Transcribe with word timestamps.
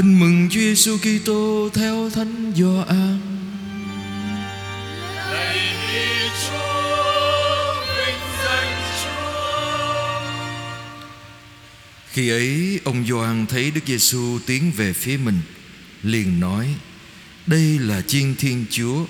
Tin 0.00 0.20
mừng 0.20 0.48
Chúa 0.50 0.60
Giêsu 0.60 0.96
Kitô 0.98 1.68
theo 1.74 2.10
Thánh 2.10 2.52
Gioan. 2.56 3.18
Khi 12.10 12.28
ấy 12.28 12.80
ông 12.84 13.04
Gioan 13.08 13.46
thấy 13.46 13.70
Đức 13.70 13.80
Giêsu 13.86 14.38
tiến 14.46 14.72
về 14.76 14.92
phía 14.92 15.16
mình, 15.16 15.40
liền 16.02 16.40
nói: 16.40 16.74
Đây 17.46 17.78
là 17.78 18.02
chiên 18.02 18.34
Thiên 18.38 18.64
Chúa, 18.70 19.04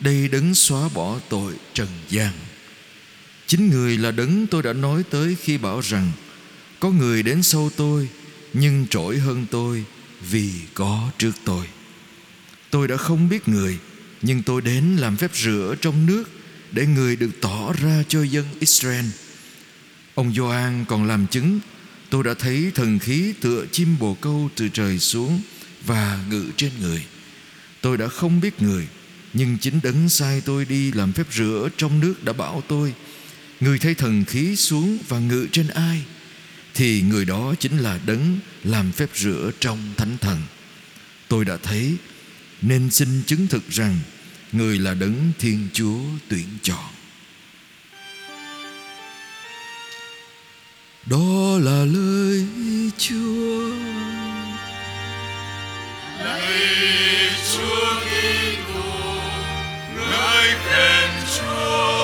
đây 0.00 0.28
đấng 0.28 0.54
xóa 0.54 0.88
bỏ 0.94 1.18
tội 1.28 1.54
trần 1.74 1.88
gian. 2.08 2.32
Chính 3.46 3.70
người 3.70 3.98
là 3.98 4.10
đấng 4.10 4.46
tôi 4.46 4.62
đã 4.62 4.72
nói 4.72 5.02
tới 5.10 5.36
khi 5.42 5.58
bảo 5.58 5.80
rằng 5.80 6.12
có 6.80 6.90
người 6.90 7.22
đến 7.22 7.42
sau 7.42 7.70
tôi 7.76 8.08
nhưng 8.52 8.86
trỗi 8.90 9.18
hơn 9.18 9.46
tôi 9.50 9.84
vì 10.30 10.50
có 10.74 11.10
trước 11.18 11.32
tôi. 11.44 11.66
Tôi 12.70 12.88
đã 12.88 12.96
không 12.96 13.28
biết 13.28 13.48
người, 13.48 13.78
nhưng 14.22 14.42
tôi 14.42 14.62
đến 14.62 14.96
làm 14.96 15.16
phép 15.16 15.30
rửa 15.34 15.74
trong 15.80 16.06
nước 16.06 16.24
để 16.72 16.86
người 16.86 17.16
được 17.16 17.30
tỏ 17.40 17.72
ra 17.72 18.02
cho 18.08 18.22
dân 18.22 18.44
Israel. 18.60 19.06
Ông 20.14 20.34
Gioan 20.34 20.84
còn 20.88 21.04
làm 21.04 21.26
chứng, 21.26 21.60
tôi 22.10 22.24
đã 22.24 22.34
thấy 22.34 22.72
thần 22.74 22.98
khí 22.98 23.34
tựa 23.40 23.66
chim 23.72 23.96
bồ 23.98 24.14
câu 24.14 24.50
từ 24.56 24.68
trời 24.68 24.98
xuống 24.98 25.40
và 25.86 26.24
ngự 26.30 26.44
trên 26.56 26.70
người. 26.80 27.04
Tôi 27.80 27.96
đã 27.96 28.08
không 28.08 28.40
biết 28.40 28.62
người, 28.62 28.86
nhưng 29.32 29.58
chính 29.58 29.80
đấng 29.82 30.08
sai 30.08 30.40
tôi 30.40 30.64
đi 30.64 30.92
làm 30.92 31.12
phép 31.12 31.26
rửa 31.32 31.68
trong 31.76 32.00
nước 32.00 32.24
đã 32.24 32.32
bảo 32.32 32.62
tôi, 32.68 32.94
Người 33.62 33.78
thấy 33.78 33.94
thần 33.94 34.24
khí 34.24 34.56
xuống 34.56 34.98
và 35.08 35.18
ngự 35.18 35.46
trên 35.52 35.68
ai 35.68 36.02
thì 36.74 37.02
người 37.02 37.24
đó 37.24 37.54
chính 37.60 37.78
là 37.78 37.98
đấng 38.06 38.38
làm 38.64 38.92
phép 38.92 39.08
rửa 39.14 39.50
trong 39.60 39.78
thánh 39.96 40.18
thần. 40.20 40.42
Tôi 41.28 41.44
đã 41.44 41.56
thấy 41.56 41.96
Nên 42.62 42.90
xin 42.90 43.22
chứng 43.26 43.46
thực 43.46 43.70
rằng 43.70 43.98
Người 44.52 44.78
là 44.78 44.94
đấng 44.94 45.32
Thiên 45.38 45.68
Chúa 45.72 45.98
tuyển 46.28 46.46
chọn. 46.62 46.92
Đó 51.06 51.58
là 51.58 51.84
lời 51.84 52.46
Chúa. 52.98 53.74
Lạy 56.18 56.42
Chúa 57.52 58.00
Kitô, 58.00 59.20
ngài 59.96 60.56
khen 60.64 61.10
Chúa. 61.38 62.01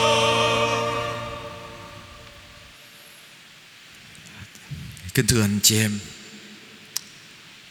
Kính 5.18 5.26
thưa 5.26 5.40
anh 5.40 5.58
chị 5.62 5.76
em 5.76 5.98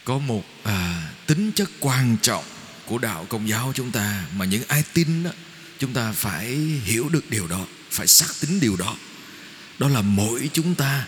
Có 0.04 0.18
một 0.18 0.44
à, 0.62 1.10
tính 1.26 1.52
chất 1.52 1.70
quan 1.80 2.16
trọng 2.22 2.44
của 2.86 2.98
đạo 2.98 3.26
công 3.28 3.48
giáo 3.48 3.72
chúng 3.74 3.90
ta 3.90 4.24
Mà 4.36 4.44
những 4.44 4.62
ai 4.68 4.82
tin 4.92 5.22
đó, 5.22 5.30
chúng 5.78 5.92
ta 5.92 6.12
phải 6.12 6.46
hiểu 6.84 7.08
được 7.08 7.30
điều 7.30 7.46
đó 7.46 7.66
Phải 7.90 8.06
xác 8.06 8.28
tín 8.40 8.60
điều 8.60 8.76
đó 8.76 8.96
Đó 9.78 9.88
là 9.88 10.02
mỗi 10.02 10.50
chúng 10.52 10.74
ta 10.74 11.06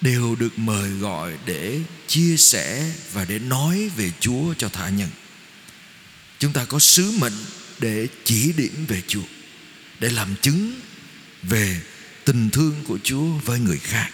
đều 0.00 0.36
được 0.36 0.58
mời 0.58 0.90
gọi 0.90 1.32
để 1.46 1.80
chia 2.08 2.36
sẻ 2.36 2.92
và 3.12 3.24
để 3.24 3.38
nói 3.38 3.90
về 3.96 4.12
Chúa 4.20 4.54
cho 4.58 4.68
tha 4.68 4.88
nhân. 4.88 5.08
Chúng 6.38 6.52
ta 6.52 6.64
có 6.64 6.78
sứ 6.78 7.12
mệnh 7.18 7.32
để 7.78 8.08
chỉ 8.24 8.52
điểm 8.52 8.86
về 8.88 9.02
Chúa, 9.06 9.24
để 10.00 10.10
làm 10.10 10.34
chứng 10.42 10.80
về 11.42 11.80
tình 12.24 12.50
thương 12.50 12.74
của 12.84 12.98
Chúa 13.02 13.24
với 13.24 13.58
người 13.58 13.78
khác. 13.78 14.10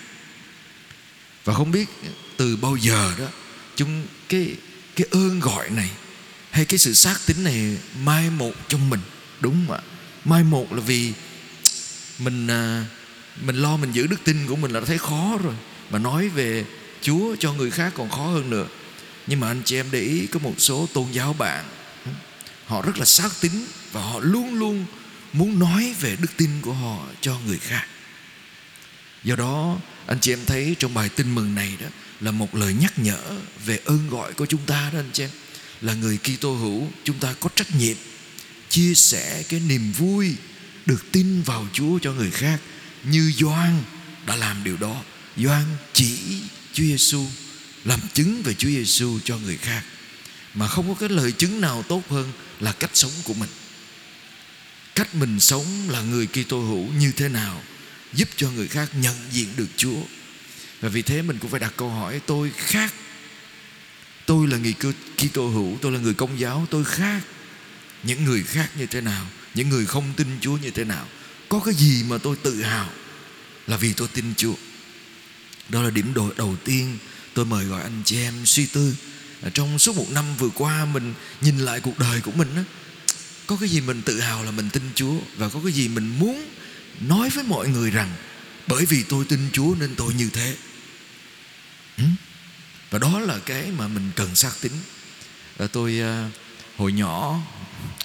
Và 1.48 1.54
không 1.54 1.70
biết 1.70 1.88
từ 2.36 2.56
bao 2.56 2.76
giờ 2.76 3.12
đó, 3.18 3.24
chúng 3.76 4.06
cái 4.28 4.56
cái 4.96 5.06
ơn 5.10 5.40
gọi 5.40 5.70
này 5.70 5.90
hay 6.50 6.64
cái 6.64 6.78
sự 6.78 6.94
xác 6.94 7.16
tín 7.26 7.44
này 7.44 7.76
mai 8.04 8.30
một 8.30 8.52
trong 8.68 8.90
mình, 8.90 9.00
đúng 9.40 9.66
không 9.66 9.76
ạ? 9.76 9.82
Mai 10.24 10.44
một 10.44 10.72
là 10.72 10.80
vì 10.80 11.12
mình 12.18 12.46
à, 12.46 12.84
mình 13.40 13.56
lo 13.56 13.76
mình 13.76 13.92
giữ 13.92 14.06
đức 14.06 14.16
tin 14.24 14.46
của 14.46 14.56
mình 14.56 14.70
là 14.70 14.80
thấy 14.80 14.98
khó 14.98 15.38
rồi, 15.44 15.54
mà 15.90 15.98
nói 15.98 16.28
về 16.28 16.64
Chúa 17.02 17.36
cho 17.38 17.52
người 17.52 17.70
khác 17.70 17.92
còn 17.96 18.10
khó 18.10 18.26
hơn 18.26 18.50
nữa 18.50 18.66
nhưng 19.26 19.40
mà 19.40 19.48
anh 19.48 19.62
chị 19.64 19.76
em 19.76 19.86
để 19.90 20.00
ý 20.00 20.26
có 20.26 20.38
một 20.38 20.54
số 20.58 20.88
tôn 20.92 21.06
giáo 21.12 21.32
bạn 21.32 21.64
ừ, 22.04 22.10
họ 22.66 22.82
rất 22.82 22.98
là 22.98 23.04
xác 23.04 23.28
tín 23.40 23.52
và 23.92 24.00
họ 24.00 24.20
luôn 24.20 24.54
luôn 24.54 24.84
muốn 25.32 25.58
nói 25.58 25.94
về 26.00 26.16
đức 26.20 26.30
tin 26.36 26.50
của 26.62 26.72
họ 26.72 26.98
cho 27.20 27.36
người 27.46 27.58
khác 27.58 27.86
do 29.24 29.36
đó 29.36 29.76
anh 30.08 30.18
chị 30.20 30.32
em 30.32 30.44
thấy 30.46 30.76
trong 30.78 30.94
bài 30.94 31.08
tin 31.08 31.34
mừng 31.34 31.54
này 31.54 31.76
đó 31.80 31.86
là 32.20 32.30
một 32.30 32.54
lời 32.54 32.74
nhắc 32.74 32.98
nhở 32.98 33.20
về 33.66 33.80
ơn 33.84 34.08
gọi 34.10 34.32
của 34.32 34.46
chúng 34.46 34.66
ta 34.66 34.90
đó 34.92 34.98
anh 34.98 35.10
chị 35.12 35.22
em. 35.22 35.30
Là 35.80 35.94
người 35.94 36.18
Kitô 36.18 36.54
hữu, 36.54 36.88
chúng 37.04 37.18
ta 37.18 37.34
có 37.40 37.50
trách 37.54 37.76
nhiệm 37.76 37.96
chia 38.68 38.94
sẻ 38.94 39.42
cái 39.48 39.60
niềm 39.60 39.92
vui 39.92 40.34
được 40.86 41.12
tin 41.12 41.42
vào 41.42 41.66
Chúa 41.72 41.98
cho 41.98 42.12
người 42.12 42.30
khác. 42.30 42.60
Như 43.04 43.32
Gioan 43.36 43.82
đã 44.26 44.36
làm 44.36 44.64
điều 44.64 44.76
đó. 44.76 45.02
Gioan 45.36 45.64
chỉ 45.92 46.18
Chúa 46.72 46.84
Giêsu 46.84 47.26
làm 47.84 48.00
chứng 48.14 48.42
về 48.42 48.54
Chúa 48.54 48.68
Giêsu 48.68 49.18
cho 49.24 49.38
người 49.38 49.56
khác. 49.56 49.82
Mà 50.54 50.68
không 50.68 50.88
có 50.88 50.94
cái 50.94 51.08
lời 51.08 51.32
chứng 51.32 51.60
nào 51.60 51.82
tốt 51.82 52.02
hơn 52.10 52.32
là 52.60 52.72
cách 52.72 52.90
sống 52.94 53.12
của 53.24 53.34
mình. 53.34 53.50
Cách 54.94 55.14
mình 55.14 55.40
sống 55.40 55.66
là 55.88 56.02
người 56.02 56.26
Kitô 56.26 56.60
hữu 56.60 56.86
như 56.98 57.12
thế 57.12 57.28
nào? 57.28 57.62
Giúp 58.12 58.28
cho 58.36 58.50
người 58.50 58.68
khác 58.68 58.90
nhận 58.94 59.16
diện 59.32 59.48
được 59.56 59.68
Chúa. 59.76 60.00
Và 60.80 60.88
vì 60.88 61.02
thế 61.02 61.22
mình 61.22 61.38
cũng 61.38 61.50
phải 61.50 61.60
đặt 61.60 61.72
câu 61.76 61.90
hỏi 61.90 62.20
tôi 62.26 62.52
khác. 62.56 62.94
Tôi 64.26 64.46
là 64.46 64.56
người 64.56 64.74
Kitô 65.16 65.48
hữu 65.48 65.78
tôi 65.82 65.92
là 65.92 65.98
người 65.98 66.14
công 66.14 66.40
giáo 66.40 66.66
tôi 66.70 66.84
khác 66.84 67.22
những 68.02 68.24
người 68.24 68.42
khác 68.42 68.70
như 68.78 68.86
thế 68.86 69.00
nào 69.00 69.26
những 69.58 69.68
người 69.68 69.86
không 69.86 70.12
tin 70.16 70.26
Chúa 70.40 70.56
như 70.56 70.70
thế 70.70 70.84
nào? 70.84 71.06
Có 71.48 71.60
cái 71.64 71.74
gì 71.74 72.04
mà 72.08 72.18
tôi 72.18 72.36
tự 72.36 72.62
hào 72.62 72.90
là 73.66 73.76
vì 73.76 73.92
tôi 73.92 74.08
tin 74.14 74.34
Chúa? 74.36 74.54
Đó 75.68 75.82
là 75.82 75.90
điểm 75.90 76.14
đầu, 76.14 76.30
đầu 76.36 76.56
tiên 76.64 76.98
tôi 77.34 77.44
mời 77.44 77.64
gọi 77.64 77.82
anh 77.82 78.02
chị 78.04 78.16
em 78.16 78.34
suy 78.46 78.66
tư. 78.66 78.94
Trong 79.54 79.78
suốt 79.78 79.96
một 79.96 80.10
năm 80.10 80.24
vừa 80.38 80.48
qua 80.48 80.84
mình 80.84 81.14
nhìn 81.40 81.58
lại 81.58 81.80
cuộc 81.80 81.98
đời 81.98 82.20
của 82.20 82.30
mình 82.30 82.48
đó, 82.56 82.62
có 83.46 83.56
cái 83.60 83.68
gì 83.68 83.80
mình 83.80 84.02
tự 84.02 84.20
hào 84.20 84.44
là 84.44 84.50
mình 84.50 84.68
tin 84.72 84.82
Chúa? 84.94 85.14
Và 85.36 85.48
có 85.48 85.60
cái 85.64 85.72
gì 85.72 85.88
mình 85.88 86.18
muốn 86.18 86.46
nói 87.00 87.30
với 87.30 87.44
mọi 87.44 87.68
người 87.68 87.90
rằng, 87.90 88.10
bởi 88.66 88.86
vì 88.86 89.02
tôi 89.02 89.24
tin 89.24 89.48
Chúa 89.52 89.74
nên 89.80 89.94
tôi 89.96 90.14
như 90.14 90.30
thế. 90.32 90.56
Ừ? 91.98 92.04
Và 92.90 92.98
đó 92.98 93.20
là 93.20 93.38
cái 93.38 93.70
mà 93.78 93.88
mình 93.88 94.10
cần 94.16 94.34
xác 94.34 94.52
tín. 94.60 94.72
Ờ, 95.56 95.66
tôi 95.66 95.98
ờ, 95.98 96.28
hồi 96.76 96.92
nhỏ, 96.92 97.40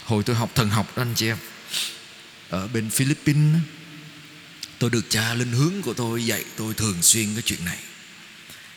hồi 0.03 0.23
tôi 0.23 0.35
học 0.35 0.51
thần 0.55 0.69
học 0.69 0.97
đó, 0.97 1.03
anh 1.03 1.13
chị 1.15 1.27
em, 1.27 1.37
ở 2.49 2.67
bên 2.67 2.89
Philippines 2.89 3.61
tôi 4.79 4.89
được 4.89 5.05
cha 5.09 5.33
linh 5.33 5.51
hướng 5.51 5.81
của 5.81 5.93
tôi 5.93 6.25
dạy 6.25 6.43
tôi 6.55 6.73
thường 6.73 7.01
xuyên 7.01 7.33
cái 7.33 7.41
chuyện 7.41 7.65
này. 7.65 7.77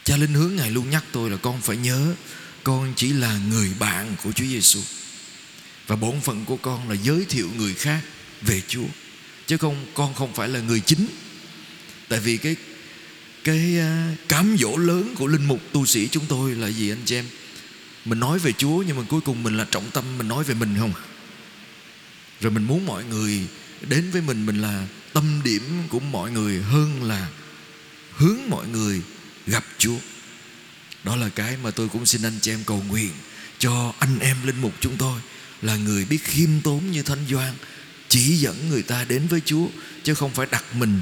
Cha 0.05 0.17
linh 0.17 0.35
hướng 0.35 0.57
ngài 0.57 0.71
luôn 0.71 0.91
nhắc 0.91 1.05
tôi 1.13 1.31
là 1.31 1.37
con 1.37 1.61
phải 1.61 1.77
nhớ, 1.77 2.15
con 2.65 2.93
chỉ 2.97 3.13
là 3.13 3.39
người 3.51 3.71
bạn 3.79 4.17
của 4.23 4.33
Chúa 4.33 4.45
Giêsu 4.45 4.81
và 5.87 5.97
bổn 5.97 6.21
phận 6.21 6.45
của 6.45 6.57
con 6.57 6.89
là 6.89 6.95
giới 6.95 7.25
thiệu 7.25 7.51
người 7.57 7.75
khác 7.75 8.01
về 8.43 8.63
Chúa 8.69 8.87
chứ 9.47 9.57
không, 9.57 9.87
con 9.95 10.15
không 10.15 10.35
phải 10.35 10.49
là 10.49 10.61
người 10.61 10.81
chính. 10.81 11.07
Tại 12.09 12.21
vì 12.21 12.37
cái 12.37 12.57
cái 13.45 13.79
à, 13.79 14.17
cám 14.29 14.57
dỗ 14.59 14.77
lớn 14.77 15.15
của 15.19 15.27
linh 15.27 15.45
mục 15.45 15.61
tu 15.73 15.87
sĩ 15.87 16.09
chúng 16.09 16.25
tôi 16.29 16.55
là 16.55 16.69
gì 16.69 16.91
anh 16.91 17.03
chị 17.05 17.17
em? 17.17 17.25
Mình 18.05 18.21
nói 18.21 18.39
về 18.39 18.53
Chúa 18.53 18.83
nhưng 18.87 18.97
mà 18.97 19.03
cuối 19.09 19.21
cùng 19.21 19.43
mình 19.43 19.57
là 19.57 19.67
trọng 19.71 19.91
tâm, 19.91 20.05
mình 20.19 20.29
nói 20.29 20.45
về 20.45 20.55
mình 20.55 20.75
không? 20.79 20.93
Rồi 22.41 22.53
mình 22.53 22.65
muốn 22.65 22.87
mọi 22.87 23.05
người 23.05 23.47
đến 23.89 24.11
với 24.11 24.23
mình 24.23 24.47
mình 24.47 24.63
là 24.63 24.87
tâm 25.13 25.41
điểm 25.45 25.63
của 25.89 26.01
mọi 26.01 26.31
người 26.31 26.63
hơn 26.63 27.03
là 27.03 27.29
hướng 28.17 28.39
mọi 28.49 28.69
người 28.69 29.03
gặp 29.47 29.65
Chúa. 29.79 29.99
Đó 31.05 31.17
là 31.17 31.29
cái 31.29 31.57
mà 31.63 31.71
tôi 31.71 31.89
cũng 31.89 32.07
xin 32.07 32.23
anh 32.23 32.39
chị 32.41 32.53
em 32.53 32.65
cầu 32.67 32.85
nguyện 32.89 33.11
cho 33.59 33.93
anh 33.99 34.19
em 34.19 34.37
linh 34.45 34.61
mục 34.61 34.73
chúng 34.81 34.97
tôi 34.97 35.21
là 35.63 35.77
người 35.77 36.05
biết 36.05 36.25
khiêm 36.25 36.51
tốn 36.65 36.91
như 36.91 37.03
Thánh 37.03 37.25
Doan 37.31 37.55
chỉ 38.17 38.37
dẫn 38.37 38.69
người 38.71 38.83
ta 38.83 39.05
đến 39.05 39.27
với 39.27 39.41
Chúa, 39.45 39.67
chứ 40.03 40.15
không 40.15 40.31
phải 40.31 40.47
đặt 40.51 40.65
mình 40.75 41.01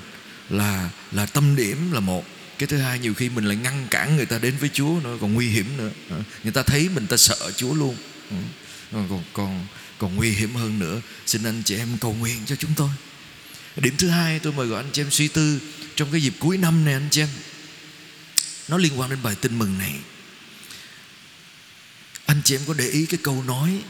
là 0.51 0.91
là 1.13 1.27
tâm 1.27 1.57
điểm 1.57 1.93
là 1.93 2.01
một. 2.01 2.25
Cái 2.59 2.67
thứ 2.67 2.77
hai, 2.77 2.99
nhiều 2.99 3.15
khi 3.15 3.29
mình 3.29 3.45
lại 3.45 3.57
ngăn 3.57 3.87
cản 3.91 4.17
người 4.17 4.27
ta 4.27 4.39
đến 4.39 4.55
với 4.61 4.71
Chúa 4.73 5.01
nữa, 5.05 5.19
còn 5.21 5.35
nguy 5.35 5.49
hiểm 5.49 5.77
nữa. 5.77 5.91
Ờ, 6.11 6.23
người 6.43 6.53
ta 6.53 6.63
thấy 6.63 6.89
mình 6.89 7.07
ta 7.07 7.17
sợ 7.17 7.53
Chúa 7.57 7.75
luôn. 7.75 7.97
Ờ, 8.31 8.37
ờ, 8.93 9.03
còn 9.11 9.25
còn 9.33 9.67
còn 9.99 10.17
nguy 10.17 10.31
hiểm 10.31 10.55
hơn 10.55 10.79
nữa. 10.79 11.01
Xin 11.27 11.43
anh 11.43 11.63
chị 11.65 11.77
em 11.77 11.89
cầu 12.01 12.15
nguyện 12.15 12.43
cho 12.47 12.57
chúng 12.57 12.71
tôi. 12.77 12.91
Điểm 13.77 13.95
thứ 13.99 14.09
hai, 14.09 14.39
tôi 14.39 14.53
mời 14.53 14.67
gọi 14.67 14.83
anh 14.83 14.91
chị 14.93 15.03
em 15.03 15.11
suy 15.11 15.29
tư 15.29 15.61
trong 15.97 16.13
cái 16.13 16.21
dịp 16.21 16.35
cuối 16.39 16.59
năm 16.59 16.85
này 16.85 16.95
anh 16.95 17.09
chị 17.11 17.21
em. 17.21 17.29
Nó 18.69 18.79
liên 18.79 19.01
quan 19.01 19.11
đến 19.11 19.19
bài 19.23 19.35
tin 19.41 19.59
mừng 19.59 19.79
này. 19.79 19.95
Anh 22.27 22.41
chị 22.45 22.55
em 22.55 22.61
có 22.67 22.75
để 22.75 22.89
ý 22.89 23.07
cái 23.07 23.21
câu 23.23 23.43
nói 23.43 23.83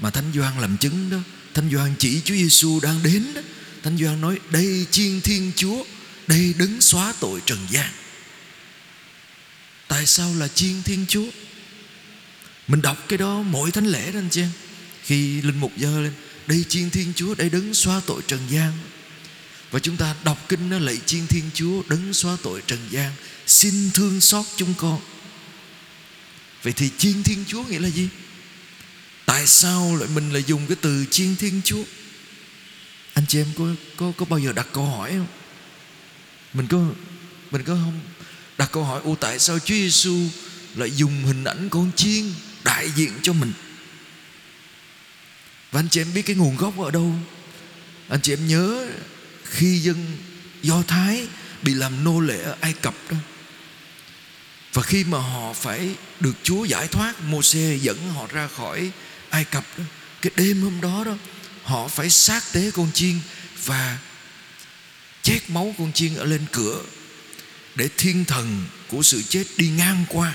mà 0.00 0.10
thánh 0.10 0.32
doan 0.34 0.60
làm 0.60 0.76
chứng 0.76 1.10
đó 1.10 1.18
thánh 1.54 1.70
doan 1.72 1.94
chỉ 1.98 2.20
chúa 2.24 2.34
giêsu 2.34 2.80
đang 2.80 3.02
đến 3.02 3.34
đó. 3.34 3.40
Thánh 3.82 3.98
doan 3.98 4.20
nói, 4.20 4.38
đây 4.50 4.86
chiên 4.90 5.20
thiên 5.20 5.52
chúa, 5.56 5.84
đây 6.26 6.54
đứng 6.58 6.80
xóa 6.80 7.14
tội 7.20 7.40
trần 7.46 7.58
gian. 7.70 7.90
Tại 9.88 10.06
sao 10.06 10.34
là 10.34 10.48
chiên 10.48 10.82
thiên 10.82 11.04
chúa? 11.08 11.26
Mình 12.68 12.82
đọc 12.82 13.08
cái 13.08 13.18
đó 13.18 13.42
mỗi 13.42 13.70
thánh 13.70 13.86
lễ 13.86 14.12
đó 14.12 14.18
anh 14.18 14.28
chị 14.30 14.40
em. 14.40 14.50
Khi 15.02 15.42
linh 15.42 15.60
mục 15.60 15.72
dơ 15.78 16.00
lên, 16.00 16.12
đây 16.46 16.64
chiên 16.68 16.90
thiên 16.90 17.12
chúa, 17.16 17.34
đây 17.34 17.50
đấng 17.50 17.74
xóa 17.74 18.00
tội 18.06 18.22
trần 18.26 18.40
gian. 18.50 18.72
Và 19.70 19.78
chúng 19.78 19.96
ta 19.96 20.14
đọc 20.24 20.48
kinh 20.48 20.70
nó 20.70 20.78
lạy 20.78 20.98
chiên 21.06 21.26
thiên 21.26 21.44
chúa 21.54 21.82
đấng 21.88 22.14
xóa 22.14 22.36
tội 22.42 22.62
trần 22.66 22.78
gian, 22.90 23.12
xin 23.46 23.90
thương 23.94 24.20
xót 24.20 24.46
chúng 24.56 24.74
con. 24.74 25.00
Vậy 26.62 26.72
thì 26.72 26.90
chiên 26.98 27.22
thiên 27.22 27.44
chúa 27.48 27.62
nghĩa 27.62 27.78
là 27.78 27.88
gì? 27.88 28.08
Tại 29.32 29.46
sao 29.46 29.96
lại 29.96 30.08
mình 30.14 30.32
lại 30.32 30.44
dùng 30.46 30.66
cái 30.66 30.76
từ 30.80 31.06
chiên 31.10 31.36
thiên 31.36 31.60
chúa? 31.64 31.82
Anh 33.14 33.24
chị 33.28 33.40
em 33.40 33.46
có 33.58 33.64
có 33.96 34.12
có 34.16 34.24
bao 34.24 34.38
giờ 34.38 34.52
đặt 34.52 34.66
câu 34.72 34.84
hỏi 34.84 35.10
không? 35.10 35.26
Mình 36.54 36.66
có 36.66 36.78
mình 37.50 37.62
có 37.62 37.74
không? 37.74 38.00
Đặt 38.58 38.68
câu 38.72 38.84
hỏi 38.84 39.00
ô 39.04 39.16
tại 39.20 39.38
sao 39.38 39.58
Chúa 39.58 39.74
Giêsu 39.74 40.16
lại 40.74 40.90
dùng 40.90 41.24
hình 41.24 41.44
ảnh 41.44 41.68
con 41.68 41.90
chiên 41.96 42.24
đại 42.64 42.90
diện 42.96 43.12
cho 43.22 43.32
mình? 43.32 43.52
Và 45.70 45.80
anh 45.80 45.88
chị 45.88 46.00
em 46.00 46.14
biết 46.14 46.22
cái 46.22 46.36
nguồn 46.36 46.56
gốc 46.56 46.78
ở 46.78 46.90
đâu 46.90 47.14
anh 48.08 48.20
chị 48.20 48.32
em 48.32 48.48
nhớ 48.48 48.88
khi 49.44 49.78
dân 49.78 50.16
Do 50.62 50.82
Thái 50.82 51.26
bị 51.62 51.74
làm 51.74 52.04
nô 52.04 52.20
lệ 52.20 52.42
ở 52.42 52.56
Ai 52.60 52.72
Cập 52.72 52.94
đó. 53.10 53.16
Và 54.72 54.82
khi 54.82 55.04
mà 55.04 55.18
họ 55.18 55.52
phải 55.52 55.94
được 56.20 56.34
Chúa 56.42 56.64
giải 56.64 56.86
thoát 56.86 57.14
Mô-xê 57.30 57.76
dẫn 57.76 57.98
họ 58.14 58.26
ra 58.26 58.48
khỏi 58.56 58.90
Ai 59.32 59.44
Cập 59.44 59.64
đó. 59.78 59.84
Cái 60.22 60.32
đêm 60.36 60.62
hôm 60.62 60.80
đó 60.80 61.04
đó, 61.04 61.14
họ 61.64 61.88
phải 61.88 62.10
sát 62.10 62.52
tế 62.52 62.70
con 62.70 62.92
chiên 62.92 63.20
và 63.64 63.98
chết 65.22 65.40
máu 65.48 65.74
con 65.78 65.92
chiên 65.92 66.14
ở 66.14 66.24
lên 66.24 66.46
cửa 66.52 66.82
để 67.74 67.88
thiên 67.96 68.24
thần 68.24 68.64
của 68.88 69.02
sự 69.02 69.22
chết 69.22 69.44
đi 69.56 69.68
ngang 69.68 70.04
qua. 70.08 70.34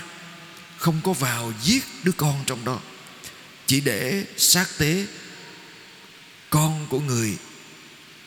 Không 0.78 1.02
có 1.04 1.14
vào 1.14 1.54
giết 1.64 1.84
đứa 2.04 2.12
con 2.12 2.44
trong 2.46 2.66
đó. 2.66 2.80
Chỉ 3.66 3.82
để 3.82 4.26
sát 4.38 4.68
tế 4.78 5.06
con 6.50 6.88
của 6.90 7.00
người 7.00 7.38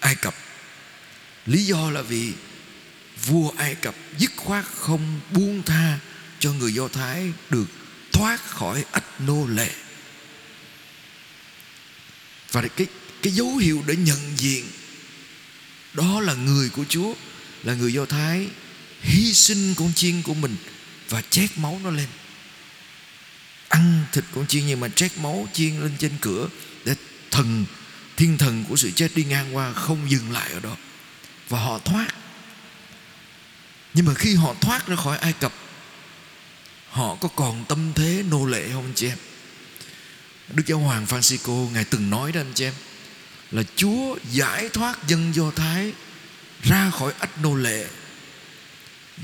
Ai 0.00 0.14
Cập. 0.14 0.34
Lý 1.46 1.64
do 1.64 1.90
là 1.90 2.02
vì 2.02 2.32
vua 3.26 3.50
Ai 3.56 3.74
Cập 3.74 3.94
dứt 4.18 4.30
khoát 4.36 4.64
không 4.76 5.20
buông 5.30 5.62
tha 5.62 5.98
cho 6.38 6.52
người 6.52 6.74
Do 6.74 6.88
Thái 6.88 7.32
được 7.50 7.66
thoát 8.12 8.40
khỏi 8.50 8.84
ách 8.92 9.20
nô 9.20 9.46
lệ 9.46 9.70
và 12.52 12.62
cái 12.76 12.86
cái 13.22 13.32
dấu 13.32 13.56
hiệu 13.56 13.82
để 13.86 13.96
nhận 13.96 14.18
diện 14.36 14.64
đó 15.94 16.20
là 16.20 16.34
người 16.34 16.68
của 16.68 16.84
Chúa, 16.88 17.14
là 17.62 17.74
người 17.74 17.92
Do 17.92 18.04
Thái, 18.04 18.46
hy 19.00 19.34
sinh 19.34 19.74
con 19.74 19.92
chiên 19.94 20.22
của 20.22 20.34
mình 20.34 20.56
và 21.08 21.22
chét 21.30 21.50
máu 21.58 21.80
nó 21.84 21.90
lên. 21.90 22.08
Ăn 23.68 24.04
thịt 24.12 24.24
con 24.34 24.46
chiên 24.46 24.66
nhưng 24.66 24.80
mà 24.80 24.88
chét 24.88 25.18
máu 25.18 25.48
chiên 25.52 25.80
lên 25.80 25.92
trên 25.98 26.12
cửa 26.20 26.48
để 26.84 26.94
thần, 27.30 27.64
thiên 28.16 28.38
thần 28.38 28.64
của 28.68 28.76
sự 28.76 28.90
chết 28.90 29.10
đi 29.14 29.24
ngang 29.24 29.56
qua 29.56 29.72
không 29.72 30.10
dừng 30.10 30.32
lại 30.32 30.52
ở 30.52 30.60
đó. 30.60 30.76
Và 31.48 31.60
họ 31.60 31.78
thoát. 31.78 32.14
Nhưng 33.94 34.06
mà 34.06 34.14
khi 34.14 34.34
họ 34.34 34.54
thoát 34.60 34.86
ra 34.86 34.96
khỏi 34.96 35.18
Ai 35.18 35.32
Cập, 35.32 35.52
họ 36.88 37.14
có 37.14 37.28
còn 37.28 37.64
tâm 37.68 37.92
thế 37.94 38.24
nô 38.30 38.46
lệ 38.46 38.68
không 38.72 38.92
chị 38.94 39.08
em? 39.08 39.18
Đức 40.54 40.62
Giáo 40.66 40.78
Hoàng 40.78 41.06
Francisco 41.06 41.70
Ngài 41.72 41.84
từng 41.84 42.10
nói 42.10 42.32
đó 42.32 42.40
anh 42.40 42.52
chị 42.54 42.64
em, 42.64 42.74
Là 43.50 43.62
Chúa 43.76 44.18
giải 44.32 44.68
thoát 44.68 45.08
dân 45.08 45.34
Do 45.34 45.50
Thái 45.50 45.92
Ra 46.62 46.90
khỏi 46.90 47.12
ách 47.18 47.42
nô 47.42 47.54
lệ. 47.54 47.86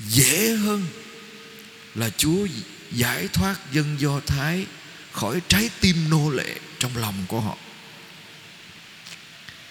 Dễ 0.09 0.57
hơn 0.57 0.87
Là 1.95 2.11
Chúa 2.17 2.47
giải 2.93 3.29
thoát 3.29 3.73
dân 3.73 3.97
Do 3.99 4.21
Thái 4.27 4.67
Khỏi 5.13 5.41
trái 5.49 5.71
tim 5.81 6.11
nô 6.11 6.31
lệ 6.31 6.57
trong 6.79 6.97
lòng 6.97 7.15
của 7.29 7.41
họ. 7.41 7.57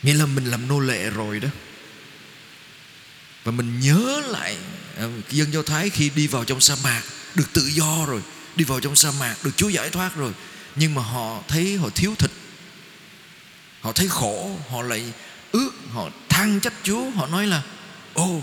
Nghĩa 0.03 0.13
là 0.13 0.25
mình 0.25 0.45
làm 0.45 0.67
nô 0.67 0.79
lệ 0.79 1.09
rồi 1.09 1.39
đó. 1.39 1.49
Và 3.43 3.51
mình 3.51 3.79
nhớ 3.79 4.21
lại 4.27 4.57
à, 4.97 5.05
Dân 5.29 5.53
Do 5.53 5.61
Thái 5.61 5.89
khi 5.89 6.09
đi 6.15 6.27
vào 6.27 6.43
trong 6.43 6.61
sa 6.61 6.75
mạc 6.83 7.01
Được 7.35 7.53
tự 7.53 7.61
do 7.67 8.05
rồi, 8.07 8.21
Đi 8.55 8.63
vào 8.63 8.79
trong 8.79 8.95
sa 8.95 9.11
mạc 9.19 9.35
Được 9.43 9.57
Chúa 9.57 9.69
giải 9.69 9.89
thoát 9.89 10.15
rồi 10.15 10.33
nhưng 10.75 10.95
mà 10.95 11.01
họ 11.01 11.41
thấy 11.47 11.77
họ 11.77 11.89
thiếu 11.89 12.15
thịt. 12.19 12.31
Họ 13.81 13.91
thấy 13.91 14.07
khổ, 14.07 14.57
họ 14.69 14.81
lại 14.81 15.03
ước, 15.51 15.71
họ 15.91 16.09
than 16.29 16.59
trách 16.59 16.73
chúa. 16.83 17.09
Họ 17.09 17.27
nói 17.27 17.47
là, 17.47 17.61
ô 18.13 18.41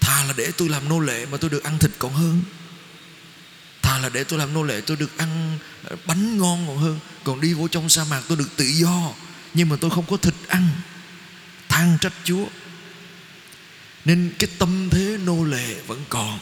thà 0.00 0.24
là 0.24 0.34
để 0.36 0.50
tôi 0.56 0.68
làm 0.68 0.88
nô 0.88 1.00
lệ 1.00 1.26
mà 1.26 1.38
tôi 1.38 1.50
được 1.50 1.64
ăn 1.64 1.78
thịt 1.78 1.90
còn 1.98 2.12
hơn. 2.12 2.42
Thà 3.82 3.98
là 3.98 4.08
để 4.08 4.24
tôi 4.24 4.38
làm 4.38 4.54
nô 4.54 4.62
lệ, 4.62 4.80
tôi 4.80 4.96
được 4.96 5.18
ăn 5.18 5.58
ờ, 5.84 5.96
bánh 6.06 6.38
ngon 6.38 6.66
còn 6.66 6.78
hơn. 6.78 6.98
Còn 7.24 7.40
đi 7.40 7.54
vô 7.54 7.68
trong 7.68 7.88
sa 7.88 8.04
mạc 8.04 8.22
tôi 8.28 8.38
được 8.38 8.56
tự 8.56 8.64
do, 8.64 9.12
nhưng 9.54 9.68
mà 9.68 9.76
tôi 9.80 9.90
không 9.90 10.06
có 10.06 10.16
thịt 10.16 10.34
ăn. 10.48 10.68
Than 11.68 11.98
trách 12.00 12.12
chúa. 12.24 12.46
Nên 14.04 14.32
cái 14.38 14.50
tâm 14.58 14.88
thế 14.90 15.18
nô 15.24 15.44
lệ 15.44 15.74
vẫn 15.86 16.04
còn. 16.08 16.38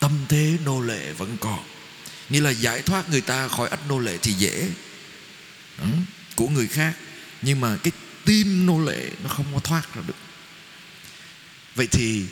Tâm 0.00 0.12
thế 0.28 0.58
nô 0.64 0.80
lệ 0.80 1.12
vẫn 1.12 1.36
còn. 1.40 1.58
Nghĩa 2.28 2.40
là 2.40 2.50
giải 2.50 2.82
thoát 2.82 3.10
người 3.10 3.20
ta 3.20 3.48
khỏi 3.48 3.68
ách 3.68 3.88
nô 3.88 3.98
lệ 3.98 4.18
thì 4.22 4.32
dễ. 4.32 4.68
Ừ, 5.78 5.86
Của 6.36 6.48
người 6.48 6.66
khác. 6.66 6.96
Nhưng 7.42 7.60
mà 7.60 7.76
cái 7.82 7.92
tim 8.24 8.66
nô 8.66 8.80
lệ 8.80 9.10
Nó 9.22 9.28
không 9.28 9.46
có 9.54 9.60
thoát 9.60 9.94
ra 9.94 10.02
được. 10.06 10.16
Vậy 11.74 11.86
thì 11.86 12.26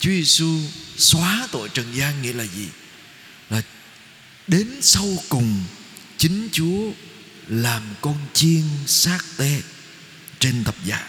Chúa 0.00 0.10
Giêsu 0.10 0.60
xóa 0.96 1.48
tội 1.52 1.68
trần 1.68 1.86
gian 1.94 2.22
nghĩa 2.22 2.32
là 2.32 2.44
gì? 2.44 2.68
Là 3.50 3.62
đến 4.46 4.68
sau 4.80 5.16
cùng 5.28 5.64
Chính 6.16 6.48
Chúa 6.52 6.90
làm 7.48 7.82
con 8.00 8.16
chiên 8.34 8.62
xác 8.86 9.18
tê 9.36 9.62
Trên 10.38 10.64
thập 10.64 10.84
giá 10.84 11.08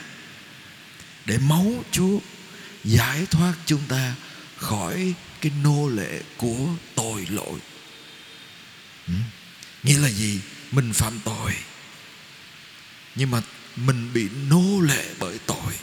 Để 1.26 1.38
máu 1.38 1.84
Chúa 1.92 2.20
giải 2.84 3.26
thoát 3.26 3.54
chúng 3.66 3.82
ta 3.88 4.16
khỏi 4.58 5.14
cái 5.42 5.52
nô 5.64 5.90
lệ 5.90 6.22
của 6.38 6.68
tội 6.96 7.28
lỗi 7.30 7.60
nghĩa 9.84 9.98
là 9.98 10.10
gì? 10.10 10.40
Mình 10.72 10.94
phạm 10.94 11.20
tội. 11.24 11.54
Nhưng 13.16 13.32
mà 13.32 13.42
mình 13.76 14.14
bị 14.14 14.28
nô 14.50 14.82
lệ 14.82 15.06
bởi 15.20 15.40
tội. 15.46 15.74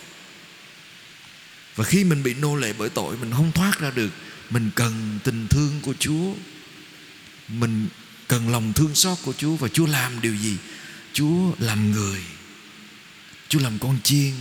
Và 1.75 1.85
khi 1.85 2.05
mình 2.05 2.23
bị 2.23 2.35
nô 2.35 2.57
lệ 2.57 2.73
bởi 2.79 2.89
tội, 2.89 3.17
mình 3.17 3.33
không 3.33 3.53
thoát 3.53 3.81
ra 3.81 3.91
được. 3.91 4.11
Mình 4.51 4.71
cần 4.75 5.19
tình 5.25 5.49
thương 5.49 5.81
của 5.83 5.95
chúa. 5.99 6.35
Mình 7.49 7.89
cần 8.29 8.49
lòng 8.49 8.73
thương 8.73 8.95
xót 8.95 9.19
của 9.23 9.33
chúa. 9.33 9.57
Và 9.57 9.69
chúa 9.69 9.87
làm 9.87 10.21
điều 10.21 10.37
gì? 10.37 10.57
Chúa 11.13 11.53
làm 11.59 11.93
người. 11.93 12.21
Chúa 13.49 13.59
làm 13.59 13.79
con 13.79 13.99
chiên, 14.05 14.33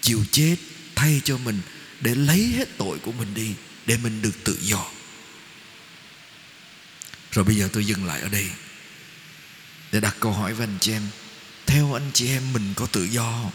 chịu 0.00 0.24
chết, 0.30 0.56
thay 0.94 1.20
cho 1.24 1.38
mình 1.38 1.60
để 2.00 2.14
lấy 2.14 2.46
hết 2.46 2.68
tội 2.78 2.98
của 2.98 3.12
mình 3.12 3.34
đi, 3.34 3.54
để 3.86 3.98
mình 4.02 4.22
được 4.22 4.44
tự 4.44 4.58
do 4.60 4.90
rồi 7.32 7.44
bây 7.44 7.56
giờ 7.56 7.68
tôi 7.72 7.86
dừng 7.86 8.04
lại 8.04 8.20
ở 8.20 8.28
đây 8.28 8.50
Để 9.92 10.00
đặt 10.00 10.16
câu 10.20 10.32
hỏi 10.32 10.54
với 10.54 10.66
anh 10.66 10.78
chị 10.80 10.92
em. 10.92 11.02
Theo 11.66 11.94
anh 11.94 12.10
chị 12.12 12.28
em 12.28 12.52
mình 12.52 12.72
có 12.76 12.86
tự 12.86 13.04
do 13.04 13.32
không? 13.42 13.50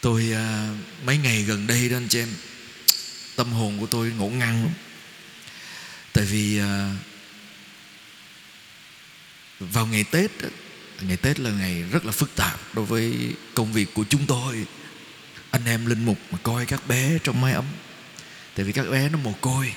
Tôi 0.00 0.32
à, 0.32 0.74
mấy 1.04 1.18
ngày 1.18 1.42
gần 1.42 1.66
đây 1.66 1.88
đó 1.88 1.96
anh 1.96 2.08
chị 2.08 2.18
em 2.18 2.28
Tâm 3.36 3.52
hồn 3.52 3.80
của 3.80 3.86
tôi 3.86 4.10
ngổn 4.10 4.38
ngang 4.38 4.62
lắm. 4.62 4.72
Tại 6.12 6.24
vì 6.24 6.58
à, 6.58 6.90
Vào 9.60 9.86
ngày 9.86 10.04
Tết 10.04 10.30
Ngày 11.00 11.16
Tết 11.16 11.40
là 11.40 11.50
ngày 11.50 11.82
rất 11.82 12.04
là 12.04 12.12
phức 12.12 12.34
tạp 12.36 12.74
Đối 12.74 12.84
với 12.84 13.34
công 13.54 13.72
việc 13.72 13.94
của 13.94 14.04
chúng 14.08 14.26
tôi. 14.26 14.66
Anh 15.50 15.64
em 15.64 15.86
linh 15.86 16.04
mục 16.04 16.18
mà 16.30 16.38
coi 16.42 16.66
các 16.66 16.86
bé 16.88 17.18
trong 17.22 17.40
mái 17.40 17.52
ấm 17.52 17.64
tại 18.56 18.64
vì 18.64 18.72
các 18.72 18.90
bé 18.90 19.08
nó 19.08 19.18
mồ 19.18 19.32
côi. 19.32 19.74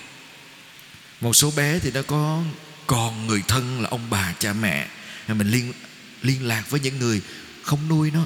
Một 1.22 1.34
số 1.34 1.52
bé 1.52 1.80
thì 1.80 1.92
nó 1.92 2.02
có 2.02 2.44
còn 2.88 3.28
người 3.28 3.42
thân 3.48 3.82
là 3.82 3.90
ông 3.90 4.10
bà, 4.10 4.34
cha 4.40 4.54
mẹ. 4.54 4.88
Mình 5.28 5.50
liên 5.50 5.74
liên 6.22 6.48
lạc 6.48 6.70
với 6.70 6.80
những 6.80 7.00
người 7.00 7.22
không 7.64 7.88
nuôi 7.88 8.12
nó. 8.12 8.26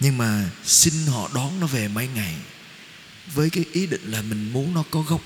Nhưng 0.00 0.18
mà 0.18 0.44
xin 0.64 0.94
họ 1.06 1.30
đón 1.34 1.60
nó 1.60 1.66
về 1.66 1.88
mấy 1.88 2.08
ngày 2.14 2.34
với 3.34 3.50
cái 3.50 3.64
ý 3.72 3.86
định 3.86 4.02
là 4.04 4.22
mình 4.22 4.52
muốn 4.52 4.74
nó 4.74 4.84
có 4.90 5.00
gốc. 5.02 5.20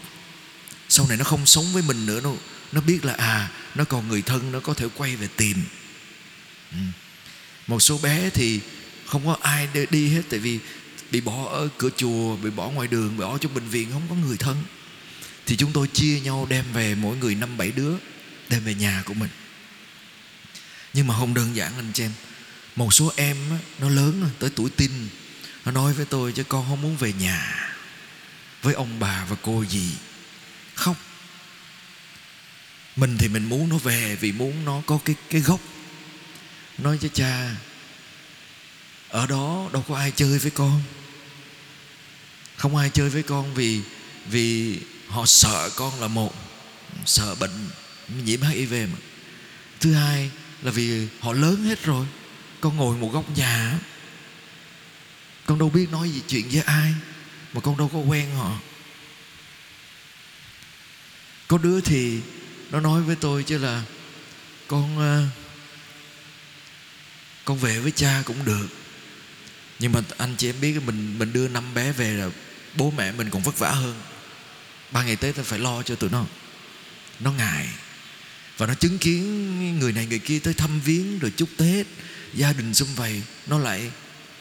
Sau 0.88 1.06
này 1.08 1.16
nó 1.16 1.24
không 1.24 1.46
sống 1.46 1.72
với 1.72 1.82
mình 1.82 2.06
nữa 2.06 2.20
đâu 2.20 2.38
nó 2.72 2.80
biết 2.80 3.04
là 3.04 3.12
à 3.12 3.50
nó 3.74 3.84
còn 3.84 4.08
người 4.08 4.22
thân, 4.22 4.52
nó 4.52 4.60
có 4.60 4.74
thể 4.74 4.86
quay 4.96 5.16
về 5.16 5.28
tìm. 5.36 5.64
Ừ. 6.72 6.78
một 7.66 7.80
số 7.80 7.98
bé 7.98 8.30
thì 8.30 8.60
không 9.06 9.26
có 9.26 9.36
ai 9.40 9.68
đi 9.90 10.08
hết, 10.08 10.22
tại 10.30 10.40
vì 10.40 10.58
bị 11.10 11.20
bỏ 11.20 11.48
ở 11.48 11.68
cửa 11.78 11.90
chùa, 11.96 12.36
bị 12.36 12.50
bỏ 12.50 12.70
ngoài 12.70 12.88
đường, 12.88 13.16
bị 13.16 13.20
bỏ 13.20 13.38
trong 13.38 13.54
bệnh 13.54 13.68
viện, 13.68 13.88
không 13.92 14.02
có 14.08 14.14
người 14.14 14.36
thân. 14.36 14.62
Thì 15.46 15.56
chúng 15.56 15.72
tôi 15.72 15.88
chia 15.88 16.20
nhau 16.20 16.46
đem 16.50 16.64
về 16.72 16.94
mỗi 16.94 17.16
người 17.16 17.34
năm 17.34 17.56
bảy 17.56 17.70
đứa, 17.70 17.94
đem 18.48 18.64
về 18.64 18.74
nhà 18.74 19.02
của 19.06 19.14
mình. 19.14 19.30
Nhưng 20.92 21.06
mà 21.06 21.18
không 21.18 21.34
đơn 21.34 21.56
giản, 21.56 21.76
anh 21.76 21.92
chị 21.92 22.02
em. 22.02 22.12
Một 22.76 22.94
số 22.94 23.12
em 23.16 23.36
nó 23.78 23.88
lớn 23.88 24.20
rồi, 24.20 24.30
tới 24.38 24.50
tuổi 24.56 24.70
tin 24.70 25.08
nó 25.64 25.72
nói 25.72 25.92
với 25.92 26.06
tôi, 26.06 26.32
chứ 26.32 26.44
con 26.44 26.66
không 26.68 26.82
muốn 26.82 26.96
về 26.96 27.12
nhà 27.12 27.70
với 28.62 28.74
ông 28.74 29.00
bà 29.00 29.24
và 29.24 29.36
cô 29.42 29.64
gì. 29.64 29.90
Khóc. 30.74 30.96
Mình 32.96 33.18
thì 33.18 33.28
mình 33.28 33.48
muốn 33.48 33.68
nó 33.68 33.78
về 33.78 34.16
vì 34.16 34.32
muốn 34.32 34.64
nó 34.64 34.82
có 34.86 34.98
cái 35.04 35.16
cái 35.30 35.40
gốc. 35.40 35.60
Nói 36.78 36.98
cho 37.02 37.08
cha 37.08 37.56
ở 39.14 39.26
đó 39.26 39.70
đâu 39.72 39.84
có 39.88 39.96
ai 39.96 40.10
chơi 40.10 40.38
với 40.38 40.50
con. 40.50 40.82
Không 42.56 42.76
ai 42.76 42.90
chơi 42.90 43.08
với 43.08 43.22
con 43.22 43.54
vì 43.54 43.80
vì 44.26 44.78
họ 45.08 45.26
sợ 45.26 45.70
con 45.76 46.00
là 46.00 46.08
một, 46.08 46.34
sợ 47.06 47.34
bệnh 47.34 47.68
nhiễm 48.24 48.40
hiv 48.42 48.72
mà. 48.72 48.98
Thứ 49.80 49.92
hai 49.94 50.30
là 50.62 50.70
vì 50.70 51.08
họ 51.20 51.32
lớn 51.32 51.64
hết 51.64 51.84
rồi. 51.84 52.06
Con 52.60 52.76
ngồi 52.76 52.96
một 52.96 53.10
góc 53.12 53.36
nhà. 53.36 53.78
Con 55.46 55.58
đâu 55.58 55.70
biết 55.70 55.90
nói 55.90 56.10
gì 56.10 56.22
chuyện 56.28 56.48
với 56.52 56.62
ai, 56.62 56.94
mà 57.52 57.60
con 57.60 57.76
đâu 57.76 57.90
có 57.92 57.98
quen 57.98 58.34
họ. 58.36 58.58
Có 61.48 61.58
đứa 61.58 61.80
thì 61.80 62.20
nó 62.70 62.80
nói 62.80 63.02
với 63.02 63.16
tôi 63.16 63.42
chứ 63.42 63.58
là 63.58 63.82
con 64.66 64.98
ờ, 64.98 65.24
con 67.44 67.58
về 67.58 67.78
với 67.78 67.90
cha 67.90 68.22
cũng 68.26 68.44
được 68.44 68.68
nhưng 69.78 69.92
mà 69.92 70.00
anh 70.18 70.34
chị 70.38 70.48
em 70.48 70.60
biết 70.60 70.82
mình 70.86 71.18
mình 71.18 71.32
đưa 71.32 71.48
năm 71.48 71.74
bé 71.74 71.92
về 71.92 72.10
là 72.10 72.30
bố 72.74 72.92
mẹ 72.96 73.12
mình 73.12 73.30
còn 73.30 73.42
vất 73.42 73.58
vả 73.58 73.70
hơn. 73.70 74.00
Ba 74.90 75.02
ngày 75.02 75.16
tết 75.16 75.36
ta 75.36 75.42
phải 75.42 75.58
lo 75.58 75.82
cho 75.82 75.94
tụi 75.94 76.10
nó. 76.10 76.26
Nó 77.20 77.32
ngại. 77.32 77.68
Và 78.56 78.66
nó 78.66 78.74
chứng 78.74 78.98
kiến 78.98 79.78
người 79.78 79.92
này 79.92 80.06
người 80.06 80.18
kia 80.18 80.38
tới 80.38 80.54
thăm 80.54 80.80
viếng 80.80 81.18
rồi 81.18 81.32
chúc 81.36 81.48
tết, 81.56 81.86
gia 82.34 82.52
đình 82.52 82.74
xung 82.74 82.94
vầy. 82.94 83.22
Nó 83.46 83.58
lại 83.58 83.90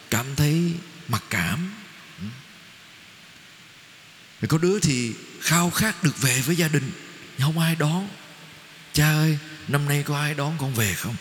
cảm 0.10 0.36
thấy 0.36 0.74
mặc 1.08 1.24
cảm. 1.30 1.72
Ừ. 2.20 2.26
Rồi 4.42 4.48
có 4.48 4.58
đứa 4.58 4.80
thì 4.80 5.14
khao 5.42 5.70
khát 5.70 6.04
được 6.04 6.22
về 6.22 6.42
với 6.42 6.56
gia 6.56 6.68
đình. 6.68 6.92
Nhưng 7.38 7.48
không 7.48 7.60
ai 7.60 7.76
đón. 7.76 8.08
Cha 8.94 9.14
ơi, 9.14 9.38
năm 9.68 9.88
nay 9.88 10.04
có 10.04 10.20
ai 10.20 10.34
đón 10.34 10.58
con 10.60 10.74
về 10.74 10.94
không? 10.94 11.16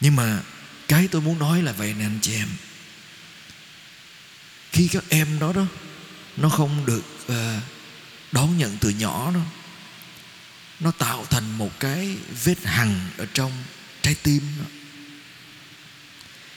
Nhưng 0.00 0.16
mà 0.16 0.42
cái 0.88 1.08
tôi 1.08 1.22
muốn 1.22 1.38
nói 1.38 1.62
là 1.62 1.72
vậy 1.72 1.94
nè 1.98 2.04
anh 2.04 2.18
chị 2.22 2.34
em 2.34 2.48
khi 4.72 4.88
các 4.88 5.04
em 5.08 5.38
đó 5.38 5.52
đó 5.52 5.66
nó 6.36 6.48
không 6.48 6.86
được 6.86 7.02
uh, 7.32 7.62
đón 8.32 8.58
nhận 8.58 8.76
từ 8.80 8.90
nhỏ 8.90 9.30
đó 9.34 9.40
nó 10.80 10.90
tạo 10.90 11.26
thành 11.30 11.58
một 11.58 11.80
cái 11.80 12.16
vết 12.44 12.64
hằn 12.64 13.00
ở 13.16 13.26
trong 13.34 13.52
trái 14.02 14.14
tim 14.22 14.42
đó. 14.58 14.64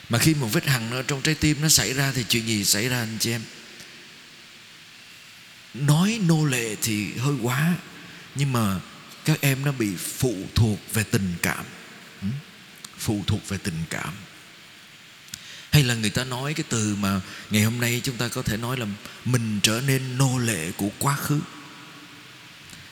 mà 0.09 0.19
khi 0.19 0.33
một 0.33 0.47
vết 0.47 0.65
hằn 0.65 0.91
ở 0.91 1.03
trong 1.03 1.21
trái 1.21 1.35
tim 1.35 1.61
nó 1.61 1.69
xảy 1.69 1.93
ra 1.93 2.11
thì 2.15 2.25
chuyện 2.29 2.47
gì 2.47 2.63
xảy 2.63 2.89
ra 2.89 2.99
anh 2.99 3.17
chị 3.19 3.31
em 3.31 3.41
nói 5.73 6.19
nô 6.27 6.45
lệ 6.45 6.75
thì 6.81 7.13
hơi 7.13 7.35
quá 7.41 7.75
nhưng 8.35 8.53
mà 8.53 8.79
các 9.25 9.41
em 9.41 9.65
nó 9.65 9.71
bị 9.71 9.95
phụ 9.95 10.35
thuộc 10.55 10.79
về 10.93 11.03
tình 11.03 11.35
cảm 11.41 11.65
ừ? 12.21 12.27
Phụ 12.99 13.23
thuộc 13.27 13.49
về 13.49 13.57
tình 13.57 13.83
cảm. 13.89 14.13
Hay 15.71 15.83
là 15.83 15.93
người 15.93 16.09
ta 16.09 16.23
nói 16.23 16.53
cái 16.53 16.65
từ 16.69 16.95
mà 16.95 17.21
ngày 17.49 17.63
hôm 17.63 17.79
nay 17.79 18.01
chúng 18.03 18.17
ta 18.17 18.27
có 18.27 18.41
thể 18.41 18.57
nói 18.57 18.77
là 18.77 18.85
mình 19.25 19.59
trở 19.63 19.81
nên 19.81 20.17
nô 20.17 20.37
lệ 20.37 20.71
của 20.71 20.89
quá 20.99 21.15
khứ. 21.15 21.39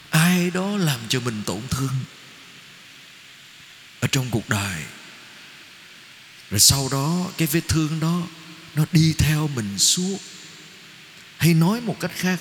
Ai 0.10 0.52
đó 0.52 0.78
làm 0.78 1.00
cho 1.10 1.20
mình 1.20 1.44
tổn 1.46 1.62
thương 1.70 1.94
ở 4.00 4.08
trong 4.08 4.30
cuộc 4.32 4.50
đời. 4.50 4.84
Rồi 6.52 6.60
sau 6.60 6.90
đó 6.92 7.32
cái 7.38 7.48
vết 7.52 7.62
thương 7.68 8.00
đó 8.00 8.22
nó 8.76 8.86
đi 8.92 9.14
theo 9.18 9.48
mình 9.48 9.80
suốt 9.80 10.18
hay 11.38 11.54
nói 11.54 11.82
một 11.82 11.98
cách 12.00 12.12
khác, 12.16 12.40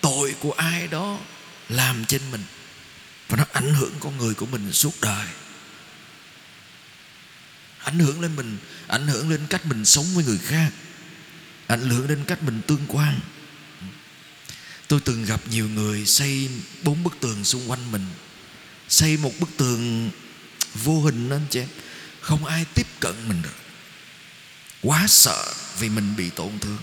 tội 0.00 0.34
của 0.40 0.52
ai 0.52 0.86
đó 0.86 1.18
làm 1.68 2.04
trên 2.04 2.30
mình 2.30 2.44
và 3.28 3.36
nó 3.36 3.44
ảnh 3.52 3.74
hưởng 3.74 3.92
con 4.00 4.18
người 4.18 4.34
của 4.34 4.46
mình 4.46 4.72
suốt 4.72 4.92
đời 5.00 5.26
ảnh 7.88 7.98
hưởng 7.98 8.20
lên 8.20 8.36
mình, 8.36 8.58
ảnh 8.86 9.06
hưởng 9.06 9.30
lên 9.30 9.46
cách 9.50 9.66
mình 9.66 9.84
sống 9.84 10.06
với 10.14 10.24
người 10.24 10.38
khác, 10.38 10.70
ảnh 11.66 11.90
hưởng 11.90 12.08
đến 12.08 12.24
cách 12.26 12.42
mình 12.42 12.60
tương 12.66 12.86
quan. 12.88 13.20
Tôi 14.88 15.00
từng 15.04 15.24
gặp 15.24 15.40
nhiều 15.50 15.68
người 15.68 16.06
xây 16.06 16.48
bốn 16.82 17.02
bức 17.02 17.20
tường 17.20 17.44
xung 17.44 17.70
quanh 17.70 17.92
mình, 17.92 18.06
xây 18.88 19.16
một 19.16 19.32
bức 19.40 19.48
tường 19.56 20.10
vô 20.74 21.00
hình 21.00 21.30
anh 21.30 21.46
chị 21.50 21.60
em. 21.60 21.68
Không 22.20 22.44
ai 22.44 22.64
tiếp 22.74 22.86
cận 23.00 23.14
mình 23.28 23.42
được. 23.42 23.56
Quá 24.82 25.06
sợ 25.08 25.52
vì 25.78 25.88
mình 25.88 26.16
bị 26.16 26.30
tổn 26.30 26.58
thương. 26.58 26.78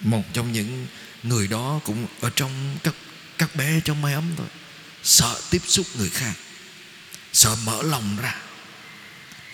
Một 0.00 0.24
trong 0.32 0.52
những 0.52 0.86
người 1.22 1.48
đó 1.48 1.80
cũng 1.84 2.06
ở 2.20 2.30
trong 2.36 2.78
các 2.82 2.94
các 3.38 3.56
bé 3.56 3.80
trong 3.84 4.02
mái 4.02 4.14
ấm 4.14 4.24
thôi. 4.36 4.46
Sợ 5.02 5.40
tiếp 5.50 5.62
xúc 5.66 5.86
người 5.98 6.10
khác. 6.10 6.34
Sợ 7.32 7.56
mở 7.64 7.82
lòng 7.82 8.16
ra 8.22 8.43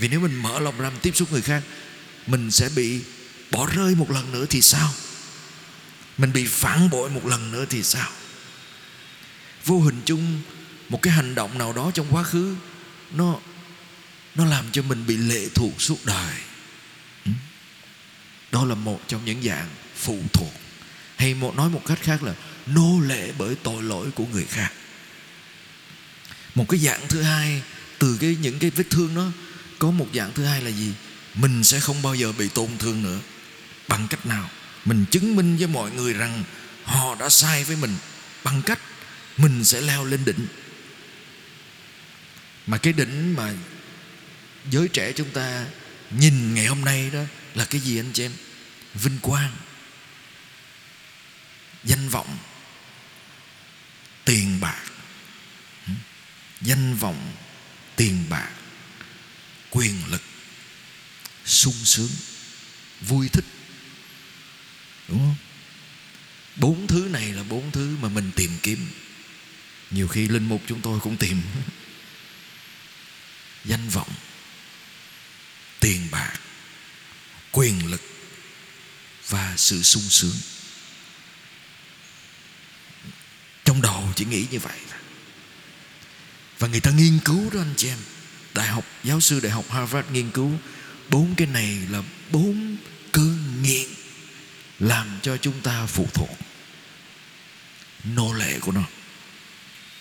vì 0.00 0.08
nếu 0.08 0.20
mình 0.20 0.34
mở 0.34 0.60
lòng 0.60 0.80
ra 0.80 0.90
mình 0.90 1.00
tiếp 1.02 1.16
xúc 1.16 1.32
người 1.32 1.42
khác, 1.42 1.62
mình 2.26 2.50
sẽ 2.50 2.68
bị 2.76 3.00
bỏ 3.50 3.66
rơi 3.66 3.94
một 3.94 4.10
lần 4.10 4.32
nữa 4.32 4.46
thì 4.50 4.62
sao? 4.62 4.92
Mình 6.18 6.32
bị 6.32 6.46
phản 6.46 6.90
bội 6.90 7.10
một 7.10 7.26
lần 7.26 7.52
nữa 7.52 7.64
thì 7.70 7.82
sao? 7.82 8.10
Vô 9.64 9.80
hình 9.80 10.00
chung, 10.04 10.42
một 10.88 11.02
cái 11.02 11.12
hành 11.12 11.34
động 11.34 11.58
nào 11.58 11.72
đó 11.72 11.90
trong 11.94 12.06
quá 12.10 12.22
khứ, 12.22 12.56
nó 13.12 13.40
nó 14.34 14.44
làm 14.44 14.64
cho 14.72 14.82
mình 14.82 15.06
bị 15.06 15.16
lệ 15.16 15.48
thuộc 15.54 15.82
suốt 15.82 15.96
đời. 16.04 16.34
Ừ. 17.24 17.32
Đó 18.52 18.64
là 18.64 18.74
một 18.74 19.00
trong 19.08 19.24
những 19.24 19.42
dạng 19.42 19.68
phụ 19.96 20.18
thuộc. 20.32 20.52
Hay 21.16 21.34
một, 21.34 21.56
nói 21.56 21.70
một 21.70 21.82
cách 21.86 21.98
khác 22.02 22.22
là 22.22 22.34
nô 22.66 23.00
lệ 23.00 23.32
bởi 23.38 23.54
tội 23.62 23.82
lỗi 23.82 24.10
của 24.14 24.26
người 24.26 24.44
khác. 24.44 24.72
Một 26.54 26.64
cái 26.68 26.80
dạng 26.80 27.08
thứ 27.08 27.22
hai, 27.22 27.62
từ 27.98 28.18
cái, 28.20 28.36
những 28.40 28.58
cái 28.58 28.70
vết 28.70 28.84
thương 28.90 29.14
đó 29.14 29.30
có 29.80 29.90
một 29.90 30.06
dạng 30.14 30.32
thứ 30.34 30.44
hai 30.44 30.62
là 30.62 30.70
gì? 30.70 30.92
Mình 31.34 31.64
sẽ 31.64 31.80
không 31.80 32.02
bao 32.02 32.14
giờ 32.14 32.32
bị 32.32 32.48
tổn 32.48 32.78
thương 32.78 33.02
nữa. 33.02 33.18
Bằng 33.88 34.08
cách 34.08 34.26
nào? 34.26 34.50
Mình 34.84 35.04
chứng 35.10 35.36
minh 35.36 35.56
với 35.56 35.66
mọi 35.66 35.90
người 35.90 36.12
rằng 36.12 36.44
họ 36.84 37.14
đã 37.14 37.28
sai 37.28 37.64
với 37.64 37.76
mình. 37.76 37.96
Bằng 38.44 38.62
cách 38.62 38.80
mình 39.36 39.64
sẽ 39.64 39.80
leo 39.80 40.04
lên 40.04 40.24
đỉnh. 40.24 40.46
Mà 42.66 42.78
cái 42.78 42.92
đỉnh 42.92 43.34
mà 43.36 43.52
giới 44.70 44.88
trẻ 44.88 45.12
chúng 45.12 45.30
ta 45.30 45.66
nhìn 46.10 46.54
ngày 46.54 46.66
hôm 46.66 46.84
nay 46.84 47.10
đó 47.12 47.20
là 47.54 47.64
cái 47.64 47.80
gì 47.80 47.98
anh 47.98 48.12
chị 48.12 48.24
em? 48.24 48.32
Vinh 48.94 49.18
quang, 49.22 49.52
danh 51.84 52.08
vọng, 52.08 52.38
tiền 54.24 54.60
bạc. 54.60 54.82
Danh 56.60 56.96
vọng, 56.96 57.32
tiền 57.96 58.24
bạc 58.28 58.50
quyền 59.70 60.10
lực, 60.10 60.22
sung 61.44 61.84
sướng, 61.84 62.10
vui 63.00 63.28
thích. 63.28 63.44
Đúng 65.08 65.18
không? 65.18 65.36
Bốn 66.56 66.86
thứ 66.86 67.08
này 67.10 67.32
là 67.32 67.42
bốn 67.42 67.70
thứ 67.70 67.96
mà 68.00 68.08
mình 68.08 68.30
tìm 68.36 68.50
kiếm. 68.62 68.90
Nhiều 69.90 70.08
khi 70.08 70.28
linh 70.28 70.48
mục 70.48 70.62
chúng 70.66 70.80
tôi 70.80 71.00
cũng 71.00 71.16
tìm. 71.16 71.42
Danh 73.64 73.88
vọng, 73.88 74.12
tiền 75.80 76.08
bạc, 76.10 76.32
quyền 77.52 77.90
lực 77.90 78.02
và 79.28 79.54
sự 79.56 79.82
sung 79.82 80.02
sướng. 80.02 80.36
Trong 83.64 83.82
đầu 83.82 84.12
chỉ 84.16 84.24
nghĩ 84.24 84.46
như 84.50 84.58
vậy 84.58 84.78
và 86.60 86.68
người 86.68 86.80
ta 86.80 86.90
nghiên 86.90 87.18
cứu 87.24 87.50
đó 87.50 87.60
anh 87.60 87.74
chị 87.76 87.88
em, 87.88 87.98
đại 88.54 88.68
học 88.68 88.84
giáo 89.04 89.20
sư 89.20 89.40
đại 89.40 89.52
học 89.52 89.70
Harvard 89.70 90.10
nghiên 90.10 90.30
cứu, 90.30 90.50
bốn 91.08 91.34
cái 91.34 91.46
này 91.46 91.78
là 91.88 92.02
bốn 92.32 92.76
cơn 93.12 93.62
nghiện 93.62 93.88
làm 94.78 95.18
cho 95.22 95.36
chúng 95.36 95.60
ta 95.60 95.86
phụ 95.86 96.08
thuộc 96.14 96.38
nô 98.04 98.32
lệ 98.32 98.58
của 98.60 98.72
nó. 98.72 98.82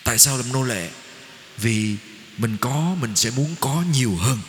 Tại 0.04 0.20
sao 0.20 0.38
làm 0.38 0.54
nô 0.54 0.64
lệ? 0.64 0.90
Vì 1.58 1.96
mình 2.38 2.58
có, 2.58 2.96
mình 3.02 3.16
sẽ 3.16 3.32
muốn 3.32 3.56
có 3.60 3.84
nhiều 3.94 4.16
hơn. 4.16 4.40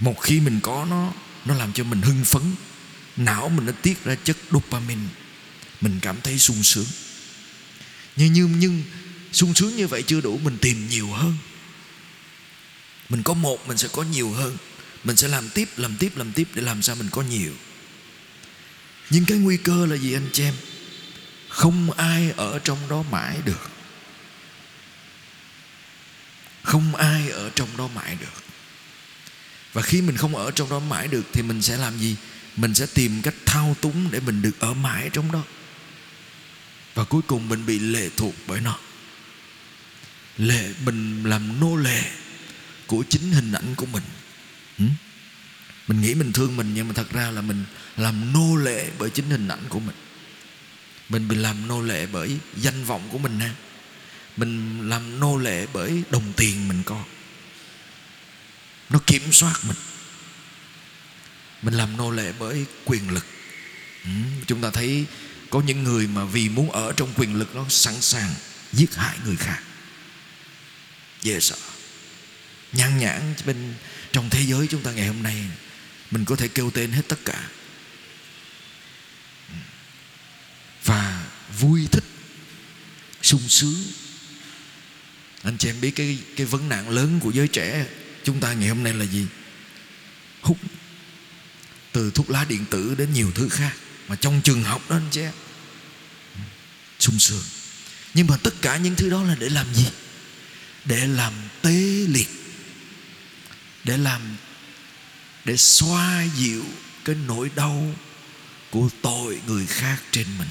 Một 0.00 0.22
khi 0.22 0.40
mình 0.40 0.60
có 0.62 0.86
nó 0.90 1.12
nó 1.44 1.54
làm 1.54 1.72
cho 1.72 1.84
mình 1.84 2.02
hưng 2.02 2.24
phấn, 2.24 2.42
não 3.16 3.48
mình 3.48 3.66
nó 3.66 3.72
tiết 3.72 4.04
ra 4.04 4.14
chất 4.14 4.36
dopamine, 4.50 5.08
mình 5.80 5.98
cảm 6.02 6.16
thấy 6.20 6.38
sung 6.38 6.62
sướng. 6.62 6.86
Nhưng 8.16 8.32
nhưng 8.32 8.58
nhưng 8.58 8.82
sung 9.32 9.54
sướng 9.54 9.76
như 9.76 9.86
vậy 9.86 10.02
chưa 10.02 10.20
đủ, 10.20 10.38
mình 10.38 10.58
tìm 10.60 10.88
nhiều 10.88 11.10
hơn 11.10 11.36
mình 13.08 13.22
có 13.22 13.34
một, 13.34 13.68
mình 13.68 13.78
sẽ 13.78 13.88
có 13.92 14.02
nhiều 14.02 14.30
hơn. 14.30 14.56
Mình 15.04 15.16
sẽ 15.16 15.28
làm 15.28 15.48
tiếp 15.48 15.68
làm 15.76 15.96
tiếp 15.96 16.16
làm 16.16 16.32
tiếp 16.32 16.48
để 16.54 16.62
làm 16.62 16.82
sao 16.82 16.96
mình 16.96 17.08
có 17.10 17.22
nhiều. 17.22 17.52
Nhưng 19.10 19.24
cái 19.24 19.38
nguy 19.38 19.56
cơ 19.56 19.86
là 19.86 19.96
gì 19.96 20.12
anh 20.12 20.28
chị 20.32 20.42
em? 20.42 20.54
Không 21.48 21.90
ai 21.90 22.32
ở 22.36 22.58
trong 22.58 22.78
đó 22.88 23.04
mãi 23.10 23.36
được. 23.44 23.70
Không 26.62 26.94
ai 26.94 27.30
ở 27.30 27.50
trong 27.54 27.76
đó 27.76 27.88
mãi 27.94 28.16
được. 28.20 28.42
Và 29.72 29.82
khi 29.82 30.02
mình 30.02 30.16
không 30.16 30.36
ở 30.36 30.50
trong 30.50 30.70
đó 30.70 30.78
mãi 30.78 31.08
được 31.08 31.22
thì 31.32 31.42
mình 31.42 31.62
sẽ 31.62 31.76
làm 31.76 31.98
gì? 31.98 32.16
Mình 32.56 32.74
sẽ 32.74 32.86
tìm 32.94 33.22
cách 33.22 33.34
thao 33.46 33.76
túng 33.80 34.10
để 34.10 34.20
mình 34.20 34.42
được 34.42 34.58
ở 34.58 34.74
mãi 34.74 35.10
trong 35.12 35.32
đó. 35.32 35.42
Và 36.94 37.04
cuối 37.04 37.22
cùng 37.26 37.48
mình 37.48 37.66
bị 37.66 37.78
lệ 37.78 38.08
thuộc 38.16 38.34
bởi 38.46 38.60
nó. 38.60 38.78
Lệ 40.38 40.72
mình 40.84 41.24
làm 41.24 41.60
nô 41.60 41.76
lệ 41.76 42.02
của 42.88 43.04
chính 43.08 43.32
hình 43.32 43.52
ảnh 43.52 43.74
của 43.74 43.86
mình. 43.86 44.02
Ừ? 44.78 44.84
Mình 45.88 46.00
nghĩ 46.00 46.14
mình 46.14 46.32
thương 46.32 46.56
mình 46.56 46.74
nhưng 46.74 46.88
mà 46.88 46.94
thật 46.94 47.12
ra 47.12 47.30
là 47.30 47.40
mình 47.40 47.64
làm 47.96 48.32
nô 48.32 48.56
lệ 48.56 48.90
bởi 48.98 49.10
chính 49.10 49.30
hình 49.30 49.48
ảnh 49.48 49.64
của 49.68 49.80
mình. 49.80 49.96
Mình 51.08 51.28
bị 51.28 51.36
làm 51.36 51.68
nô 51.68 51.82
lệ 51.82 52.06
bởi 52.06 52.36
danh 52.56 52.84
vọng 52.84 53.08
của 53.12 53.18
mình 53.18 53.38
nè 53.38 53.50
mình 54.38 54.80
làm 54.88 55.20
nô 55.20 55.36
lệ 55.36 55.66
bởi 55.72 56.02
đồng 56.10 56.32
tiền 56.36 56.68
mình 56.68 56.82
có. 56.86 57.04
Nó 58.90 58.98
kiểm 59.06 59.32
soát 59.32 59.54
mình. 59.62 59.76
Mình 61.62 61.74
làm 61.74 61.96
nô 61.96 62.10
lệ 62.10 62.32
bởi 62.38 62.64
quyền 62.84 63.10
lực. 63.10 63.26
Ừ, 64.04 64.10
chúng 64.46 64.60
ta 64.60 64.70
thấy 64.70 65.06
có 65.50 65.60
những 65.60 65.84
người 65.84 66.06
mà 66.06 66.24
vì 66.24 66.48
muốn 66.48 66.70
ở 66.70 66.92
trong 66.92 67.12
quyền 67.16 67.34
lực 67.34 67.54
nó 67.56 67.64
sẵn 67.68 68.00
sàng 68.00 68.34
giết 68.72 68.94
hại 68.94 69.18
người 69.24 69.36
khác. 69.36 69.62
Dễ 71.22 71.40
sợ 71.40 71.56
nhan 72.72 72.98
nhãn 72.98 73.34
bên, 73.44 73.74
trong 74.12 74.30
thế 74.30 74.42
giới 74.42 74.66
chúng 74.66 74.82
ta 74.82 74.92
ngày 74.92 75.06
hôm 75.06 75.22
nay, 75.22 75.44
mình 76.10 76.24
có 76.24 76.36
thể 76.36 76.48
kêu 76.48 76.70
tên 76.70 76.92
hết 76.92 77.02
tất 77.08 77.18
cả. 77.24 77.48
Và 80.84 81.26
vui 81.58 81.88
thích, 81.92 82.04
sung 83.22 83.48
sướng. 83.48 83.84
Anh 85.42 85.58
chị 85.58 85.68
em 85.68 85.80
biết 85.80 85.90
cái 85.90 86.18
cái 86.36 86.46
vấn 86.46 86.68
nạn 86.68 86.90
lớn 86.90 87.20
của 87.22 87.30
giới 87.30 87.48
trẻ 87.48 87.86
chúng 88.24 88.40
ta 88.40 88.52
ngày 88.52 88.68
hôm 88.68 88.82
nay 88.82 88.92
là 88.92 89.04
gì? 89.04 89.26
Hút. 90.40 90.58
Từ 91.92 92.10
thuốc 92.10 92.30
lá 92.30 92.44
điện 92.48 92.64
tử 92.70 92.94
đến 92.98 93.12
nhiều 93.12 93.32
thứ 93.34 93.48
khác. 93.48 93.72
Mà 94.08 94.16
trong 94.16 94.40
trường 94.44 94.62
học 94.62 94.90
đó, 94.90 94.96
anh 94.96 95.08
chị 95.10 95.20
em, 95.20 95.32
sung 96.98 97.18
sướng. 97.18 97.42
Nhưng 98.14 98.26
mà 98.26 98.36
tất 98.36 98.54
cả 98.62 98.76
những 98.76 98.94
thứ 98.94 99.10
đó 99.10 99.22
là 99.22 99.34
để 99.34 99.48
làm 99.48 99.74
gì? 99.74 99.86
Để 100.84 101.06
làm 101.06 101.32
tê 101.62 102.06
liệt 102.08 102.28
để 103.88 103.96
làm, 103.96 104.20
để 105.44 105.56
xoa 105.56 106.24
dịu 106.36 106.64
cái 107.04 107.16
nỗi 107.26 107.50
đau 107.54 107.94
của 108.70 108.88
tội 109.02 109.40
người 109.46 109.66
khác 109.66 110.02
trên 110.10 110.26
mình. 110.38 110.48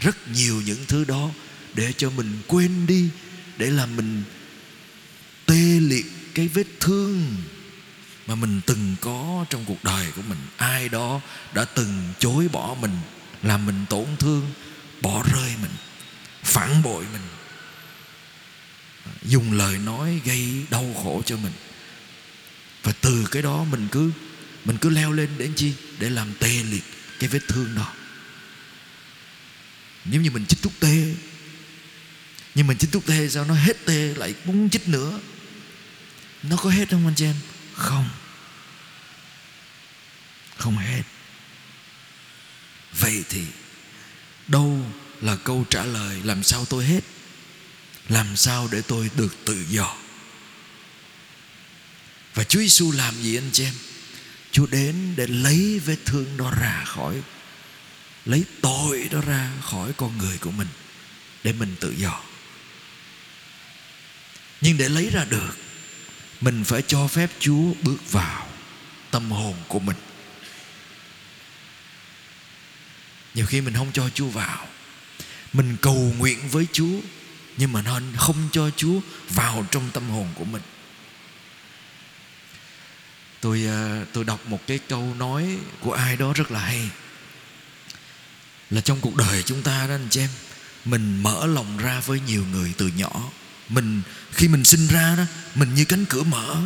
Rất 0.00 0.28
nhiều 0.28 0.62
những 0.66 0.84
thứ 0.88 1.04
đó 1.04 1.30
để 1.74 1.92
cho 1.96 2.10
mình 2.10 2.42
quên 2.46 2.86
đi, 2.86 3.08
để 3.56 3.70
làm 3.70 3.96
mình 3.96 4.22
tê 5.46 5.80
liệt 5.80 6.06
cái 6.34 6.48
vết 6.48 6.66
thương 6.80 7.36
mà 8.26 8.34
mình 8.34 8.60
từng 8.66 8.96
có 9.00 9.44
trong 9.50 9.64
cuộc 9.64 9.84
đời 9.84 10.06
của 10.16 10.22
mình. 10.22 10.38
Ai 10.56 10.88
đó 10.88 11.20
đã 11.54 11.64
từng 11.64 12.12
chối 12.18 12.48
bỏ 12.48 12.76
mình, 12.80 12.98
làm 13.42 13.66
mình 13.66 13.86
tổn 13.90 14.06
thương, 14.18 14.50
bỏ 15.02 15.24
rơi 15.32 15.52
mình, 15.62 15.72
phản 16.42 16.82
bội 16.82 17.04
mình 17.12 17.22
dùng 19.22 19.52
lời 19.52 19.78
nói 19.78 20.20
gây 20.24 20.64
đau 20.70 20.94
khổ 21.02 21.22
cho 21.26 21.36
mình. 21.36 21.52
Và 22.82 22.92
từ 22.92 23.26
cái 23.30 23.42
đó 23.42 23.64
mình 23.64 23.88
cứ 23.92 24.12
mình 24.64 24.76
cứ 24.76 24.88
leo 24.88 25.12
lên 25.12 25.28
đến 25.38 25.52
chi? 25.56 25.72
Để 25.98 26.10
làm 26.10 26.34
tê 26.38 26.48
liệt 26.48 26.84
cái 27.18 27.28
vết 27.28 27.48
thương 27.48 27.74
đó. 27.74 27.92
Nếu 30.04 30.20
như 30.20 30.30
mình 30.30 30.46
chích 30.46 30.62
thuốc 30.62 30.72
tê. 30.80 31.14
Nhưng 32.54 32.66
mình 32.66 32.78
chích 32.78 32.92
thuốc 32.92 33.06
tê 33.06 33.28
sao 33.28 33.44
nó 33.44 33.54
hết 33.54 33.84
tê 33.84 34.14
lại 34.14 34.34
muốn 34.44 34.70
chích 34.70 34.88
nữa? 34.88 35.20
Nó 36.42 36.56
có 36.56 36.70
hết 36.70 36.90
không 36.90 37.06
anh 37.06 37.14
chị 37.14 37.24
em? 37.24 37.36
Không. 37.74 38.08
Không 40.56 40.76
hết. 40.76 41.02
Vậy 42.92 43.24
thì 43.28 43.44
đâu 44.48 44.80
là 45.20 45.36
câu 45.36 45.66
trả 45.70 45.84
lời 45.84 46.20
làm 46.24 46.42
sao 46.42 46.64
tôi 46.64 46.84
hết? 46.84 47.00
Làm 48.08 48.36
sao 48.36 48.68
để 48.72 48.82
tôi 48.82 49.10
được 49.16 49.36
tự 49.44 49.64
do? 49.68 49.96
Và 52.34 52.44
Chúa 52.44 52.60
Giêsu 52.60 52.92
làm 52.92 53.14
gì 53.22 53.36
anh 53.36 53.50
chị 53.52 53.64
em? 53.64 53.74
Chúa 54.52 54.66
đến 54.66 55.14
để 55.16 55.26
lấy 55.26 55.80
vết 55.84 55.96
thương 56.04 56.36
đó 56.36 56.52
ra 56.60 56.84
khỏi, 56.86 57.22
Lấy 58.24 58.44
tội 58.60 59.08
đó 59.12 59.20
ra 59.20 59.50
khỏi 59.62 59.92
con 59.96 60.18
người 60.18 60.38
của 60.38 60.50
mình 60.50 60.68
Để 61.44 61.52
mình 61.52 61.74
tự 61.80 61.94
do. 61.98 62.20
Nhưng 64.60 64.78
để 64.78 64.88
lấy 64.88 65.10
ra 65.10 65.24
được, 65.24 65.56
Mình 66.40 66.64
phải 66.64 66.82
cho 66.82 67.08
phép 67.08 67.30
Chúa 67.38 67.72
bước 67.82 68.12
vào 68.12 68.48
Tâm 69.10 69.30
hồn 69.30 69.54
của 69.68 69.78
mình. 69.78 69.96
Nhiều 73.34 73.46
khi 73.46 73.60
mình 73.60 73.74
không 73.74 73.92
cho 73.92 74.10
Chúa 74.14 74.28
vào, 74.28 74.68
Mình 75.52 75.76
cầu 75.80 76.14
nguyện 76.18 76.48
với 76.48 76.66
Chúa 76.72 77.00
nhưng 77.56 77.72
mà 77.72 77.82
nó 77.82 78.00
không 78.16 78.48
cho 78.52 78.70
Chúa 78.76 79.00
vào 79.28 79.66
trong 79.70 79.90
tâm 79.92 80.10
hồn 80.10 80.28
của 80.34 80.44
mình. 80.44 80.62
Tôi 83.40 83.64
ờ, 83.64 84.04
tôi 84.12 84.24
đọc 84.24 84.46
một 84.46 84.66
cái 84.66 84.78
câu 84.88 85.14
nói 85.18 85.58
của 85.80 85.92
ai 85.92 86.16
đó 86.16 86.32
rất 86.32 86.50
là 86.50 86.60
hay. 86.60 86.90
Là 88.70 88.80
trong 88.80 89.00
cuộc 89.00 89.16
đời 89.16 89.42
chúng 89.42 89.62
ta 89.62 89.86
đó 89.86 89.94
anh 89.94 90.06
chị 90.10 90.20
em, 90.20 90.30
mình 90.84 91.22
mở 91.22 91.46
lòng 91.46 91.76
ra 91.76 92.00
với 92.00 92.20
nhiều 92.20 92.44
người 92.52 92.72
từ 92.78 92.86
nhỏ. 92.86 93.30
Mình, 93.68 94.02
khi 94.32 94.48
mình 94.48 94.64
sinh 94.64 94.86
ra 94.86 95.14
đó, 95.16 95.24
mình 95.54 95.74
như 95.74 95.84
cánh 95.84 96.04
cửa 96.04 96.22
mở. 96.22 96.56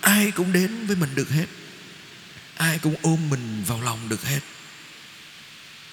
Ai 0.00 0.30
cũng 0.30 0.52
đến 0.52 0.86
với 0.86 0.96
mình 0.96 1.14
được 1.14 1.30
hết. 1.30 1.46
Ai 2.56 2.78
cũng 2.78 2.94
ôm 3.02 3.30
mình 3.30 3.64
vào 3.66 3.82
lòng 3.82 4.08
được 4.08 4.24
hết. 4.24 4.40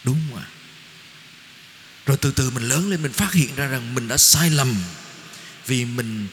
Đúng 0.03 0.21
không 0.29 0.39
ạ? 0.39 0.45
Rồi 2.07 2.17
từ 2.17 2.31
từ 2.31 2.49
mình 2.49 2.63
lớn 2.63 2.89
lên, 2.89 3.01
mình 3.01 3.11
phát 3.11 3.33
hiện 3.33 3.55
ra 3.55 3.67
rằng 3.67 3.95
mình 3.95 4.07
đã 4.07 4.17
sai 4.17 4.49
lầm. 4.49 4.75
Vì 5.65 5.85
mình 5.85 6.27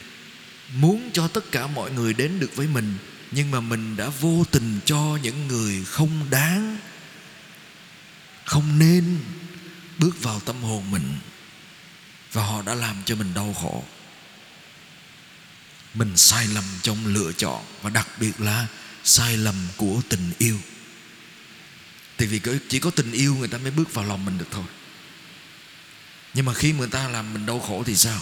muốn 0.75 1.09
cho 1.13 1.27
tất 1.27 1.51
cả 1.51 1.67
mọi 1.67 1.91
người 1.91 2.13
đến 2.13 2.39
được 2.39 2.55
với 2.55 2.67
mình, 2.67 2.97
nhưng 3.31 3.51
mà 3.51 3.59
mình 3.59 3.97
đã 3.97 4.09
vô 4.09 4.45
tình 4.51 4.79
cho 4.85 5.17
những 5.21 5.47
người 5.47 5.85
không 5.85 6.29
đáng, 6.29 6.77
không 8.45 8.79
nên 8.79 9.19
bước 9.97 10.23
vào 10.23 10.39
tâm 10.39 10.61
hồn 10.61 10.91
mình. 10.91 11.17
Và 12.31 12.45
họ 12.45 12.61
đã 12.61 12.75
làm 12.75 12.95
cho 13.05 13.15
mình 13.15 13.33
đau 13.33 13.53
khổ. 13.53 13.83
Mình 15.93 16.17
sai 16.17 16.47
lầm 16.47 16.63
trong 16.81 17.05
lựa 17.05 17.31
chọn, 17.31 17.65
và 17.81 17.89
đặc 17.89 18.07
biệt 18.19 18.41
là 18.41 18.67
sai 19.03 19.37
lầm 19.37 19.55
của 19.77 20.01
tình 20.09 20.31
yêu. 20.37 20.57
Thì 22.17 22.25
vì 22.25 22.39
chỉ 22.69 22.79
có 22.79 22.89
tình 22.89 23.11
yêu 23.11 23.35
người 23.35 23.47
ta 23.47 23.57
mới 23.57 23.71
bước 23.71 23.93
vào 23.93 24.05
lòng 24.05 24.25
mình 24.25 24.37
được 24.37 24.47
thôi 24.51 24.63
nhưng 26.35 26.45
mà 26.45 26.53
khi 26.53 26.71
người 26.71 26.87
ta 26.87 27.07
làm 27.07 27.33
mình 27.33 27.45
đau 27.45 27.59
khổ 27.59 27.83
thì 27.85 27.95
sao? 27.95 28.21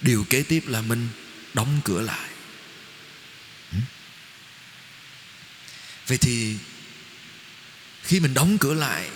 Điều 0.00 0.24
kế 0.30 0.42
tiếp 0.42 0.64
là 0.66 0.80
mình 0.80 1.08
đóng 1.54 1.80
cửa 1.84 2.02
lại. 2.02 2.28
Ừ. 3.72 3.78
Vậy 6.06 6.18
thì 6.18 6.56
khi 8.02 8.20
mình 8.20 8.34
đóng 8.34 8.58
cửa 8.58 8.74
lại, 8.74 9.10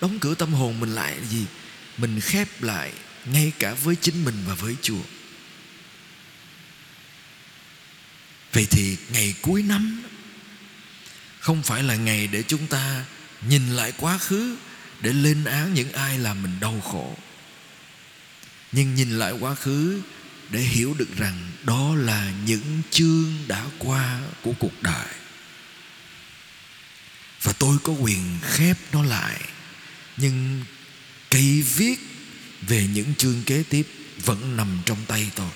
đóng 0.00 0.18
cửa 0.18 0.34
tâm 0.34 0.52
hồn 0.52 0.80
mình 0.80 0.94
lại 0.94 1.16
là 1.16 1.26
gì 1.30 1.46
mình 1.98 2.20
khép 2.20 2.62
lại 2.62 2.92
ngay 3.24 3.52
cả 3.58 3.74
với 3.74 3.96
chính 4.00 4.24
mình 4.24 4.36
và 4.46 4.54
với 4.54 4.76
chùa. 4.82 5.02
vậy 8.54 8.66
thì 8.70 8.96
ngày 9.12 9.34
cuối 9.42 9.62
năm, 9.62 10.02
không 11.40 11.62
phải 11.62 11.82
là 11.82 11.96
ngày 11.96 12.26
để 12.26 12.42
chúng 12.42 12.66
ta 12.66 13.04
nhìn 13.48 13.68
lại 13.68 13.92
quá 13.96 14.18
khứ 14.18 14.56
để 15.00 15.12
lên 15.12 15.44
án 15.44 15.74
những 15.74 15.92
ai 15.92 16.18
làm 16.18 16.42
mình 16.42 16.60
đau 16.60 16.80
khổ. 16.80 17.16
Nhưng 18.72 18.94
nhìn 18.94 19.18
lại 19.18 19.32
quá 19.32 19.54
khứ 19.54 20.02
để 20.50 20.60
hiểu 20.60 20.94
được 20.98 21.16
rằng 21.16 21.52
đó 21.62 21.94
là 21.94 22.32
những 22.46 22.82
chương 22.90 23.34
đã 23.48 23.64
qua 23.78 24.20
của 24.42 24.52
cuộc 24.58 24.82
đời. 24.82 25.06
Và 27.42 27.52
tôi 27.52 27.76
có 27.82 27.92
quyền 27.92 28.38
khép 28.42 28.78
nó 28.92 29.02
lại, 29.02 29.40
nhưng 30.16 30.64
cây 31.30 31.62
viết 31.62 32.00
về 32.62 32.86
những 32.86 33.14
chương 33.14 33.42
kế 33.46 33.62
tiếp 33.70 33.86
vẫn 34.24 34.56
nằm 34.56 34.78
trong 34.86 34.98
tay 35.06 35.30
tôi. 35.34 35.50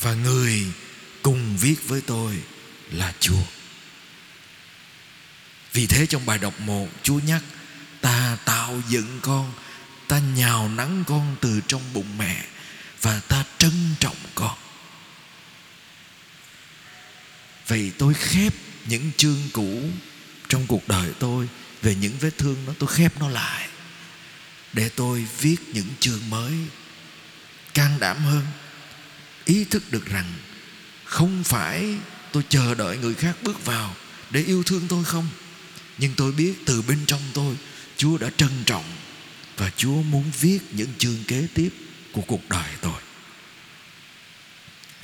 Và 0.00 0.14
người 0.14 0.64
cùng 1.22 1.56
viết 1.56 1.88
với 1.88 2.00
tôi 2.00 2.36
là 2.90 3.14
Chúa. 3.20 3.42
Vì 5.72 5.86
thế 5.86 6.06
trong 6.06 6.26
bài 6.26 6.38
đọc 6.38 6.60
1 6.60 6.88
Chúa 7.02 7.20
nhắc, 7.26 7.42
Ta 8.00 8.36
tạo 8.44 8.80
dựng 8.88 9.18
con, 9.22 9.52
Ta 10.08 10.18
nhào 10.18 10.68
nắng 10.68 11.04
con 11.06 11.36
từ 11.40 11.60
trong 11.66 11.82
bụng 11.92 12.18
mẹ, 12.18 12.44
Và 13.02 13.20
ta 13.28 13.44
trân 13.58 13.94
trọng 14.00 14.16
con. 14.34 14.56
Vậy 17.66 17.92
tôi 17.98 18.14
khép 18.14 18.54
những 18.86 19.10
chương 19.16 19.48
cũ 19.52 19.82
trong 20.48 20.66
cuộc 20.66 20.88
đời 20.88 21.12
tôi 21.18 21.48
về 21.82 21.94
những 21.94 22.18
vết 22.20 22.38
thương 22.38 22.56
đó, 22.66 22.72
tôi 22.78 22.88
khép 22.92 23.20
nó 23.20 23.28
lại 23.28 23.68
để 24.72 24.88
tôi 24.88 25.26
viết 25.40 25.56
những 25.72 25.86
chương 26.00 26.30
mới 26.30 26.52
can 27.74 28.00
đảm 28.00 28.16
hơn. 28.24 28.46
Ý 29.44 29.64
thức 29.64 29.82
được 29.92 30.06
rằng 30.06 30.32
không 31.04 31.44
phải 31.44 31.94
tôi 32.32 32.42
chờ 32.48 32.74
đợi 32.74 32.96
người 32.98 33.14
khác 33.14 33.36
bước 33.42 33.64
vào 33.64 33.96
để 34.30 34.42
yêu 34.42 34.62
thương 34.62 34.86
tôi 34.88 35.04
không 35.04 35.28
nhưng 36.00 36.14
tôi 36.16 36.32
biết 36.32 36.54
từ 36.66 36.82
bên 36.82 36.98
trong 37.06 37.22
tôi 37.34 37.56
Chúa 37.96 38.18
đã 38.18 38.30
trân 38.36 38.50
trọng 38.66 38.84
và 39.56 39.70
Chúa 39.76 40.02
muốn 40.02 40.30
viết 40.40 40.58
những 40.70 40.88
chương 40.98 41.24
kế 41.28 41.48
tiếp 41.54 41.74
của 42.12 42.22
cuộc 42.22 42.48
đời 42.48 42.70
tôi. 42.80 43.00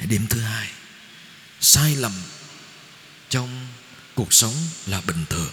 Điểm 0.08 0.26
thứ 0.30 0.40
hai, 0.40 0.68
sai 1.60 1.96
lầm 1.96 2.12
trong 3.28 3.66
cuộc 4.14 4.32
sống 4.32 4.54
là 4.86 5.00
bình 5.00 5.24
thường. 5.30 5.52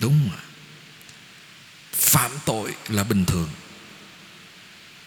Đúng 0.00 0.28
mà. 0.30 0.38
Phạm 1.92 2.30
tội 2.44 2.74
là 2.88 3.04
bình 3.04 3.24
thường. 3.24 3.48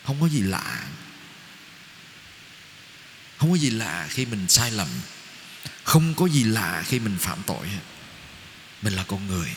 Không 0.05 0.21
có 0.21 0.27
gì 0.27 0.41
lạ. 0.41 0.88
Không 3.38 3.51
có 3.51 3.57
gì 3.57 3.69
lạ 3.69 4.07
khi 4.10 4.25
mình 4.25 4.45
sai 4.49 4.71
lầm. 4.71 4.88
Không 5.83 6.13
có 6.13 6.25
gì 6.25 6.43
lạ 6.43 6.83
khi 6.88 6.99
mình 6.99 7.17
phạm 7.19 7.43
tội. 7.47 7.67
Mình 8.81 8.93
là 8.93 9.03
con 9.07 9.27
người. 9.27 9.49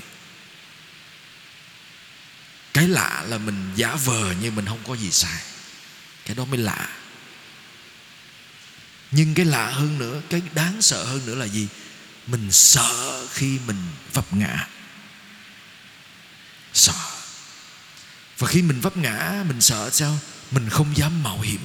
Cái 2.73 2.89
lạ 2.89 3.25
là 3.29 3.39
mình 3.39 3.73
giả 3.77 3.95
vờ 3.95 4.35
như 4.41 4.51
mình 4.51 4.67
không 4.67 4.83
có 4.87 4.95
gì 4.95 5.11
sai. 5.11 5.43
Cái 6.27 6.37
đó 6.37 6.45
mới 6.45 6.59
lạ. 6.59 6.89
Nhưng 9.11 9.35
cái 9.35 9.45
lạ 9.45 9.71
hơn 9.71 9.99
nữa 9.99 10.21
cái 10.31 10.43
đáng 10.55 10.83
sợ 10.83 11.05
hơn 11.05 11.27
nữa 11.27 11.35
là 11.35 11.45
gì? 11.45 11.69
Mình 12.27 12.53
sợ 12.53 13.27
khi 13.33 13.59
mình 13.67 13.77
vấp 14.13 14.35
ngã. 14.35 14.69
Sợ. 16.73 16.93
Và 18.39 18.49
khi 18.49 18.63
mình 18.63 18.81
vấp 18.81 18.97
ngã 18.97 19.45
mình 19.49 19.61
sợ 19.61 19.91
sao? 19.93 20.19
Mình 20.51 20.69
không 20.69 20.97
dám 20.97 21.23
mạo 21.23 21.41
hiểm. 21.41 21.61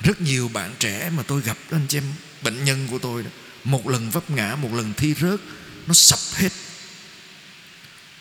Rất 0.00 0.20
nhiều 0.20 0.48
bạn 0.48 0.74
trẻ 0.78 1.10
mà 1.10 1.22
tôi 1.22 1.42
gặp 1.42 1.56
đó 1.70 1.76
anh 1.76 1.86
chị 1.88 1.98
em 1.98 2.14
bệnh 2.42 2.64
nhân 2.64 2.88
của 2.90 2.98
tôi 2.98 3.22
đó, 3.22 3.30
một 3.64 3.88
lần 3.88 4.10
vấp 4.10 4.30
ngã, 4.30 4.56
một 4.56 4.72
lần 4.72 4.92
thi 4.96 5.14
rớt, 5.14 5.40
nó 5.86 5.94
sập 5.94 6.18
hết. 6.34 6.52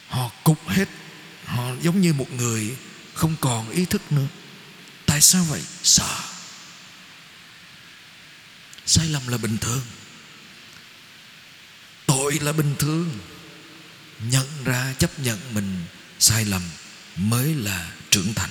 Họ 0.08 0.32
cục 0.44 0.68
hết. 0.68 0.90
Họ 1.46 1.72
giống 1.82 2.02
như 2.02 2.14
một 2.14 2.32
người 2.32 2.76
không 3.14 3.36
còn 3.42 3.70
ý 3.70 3.86
thức 3.86 4.12
nữa. 4.12 4.28
Tại 5.06 5.22
sao 5.22 5.44
vậy? 5.44 5.62
Sợ. 5.84 6.20
Sai 8.86 9.08
lầm 9.08 9.28
là 9.28 9.38
bình 9.38 9.58
thường. 9.58 9.82
Tội 12.06 12.40
là 12.42 12.52
bình 12.52 12.76
thường. 12.80 13.20
Nhận 14.20 14.48
ra, 14.66 14.94
chấp 15.00 15.20
nhận 15.20 15.40
mình 15.54 15.86
sai 16.20 16.46
lầm 16.46 16.62
mới 17.16 17.56
là 17.56 17.92
trưởng 18.10 18.34
thành. 18.34 18.50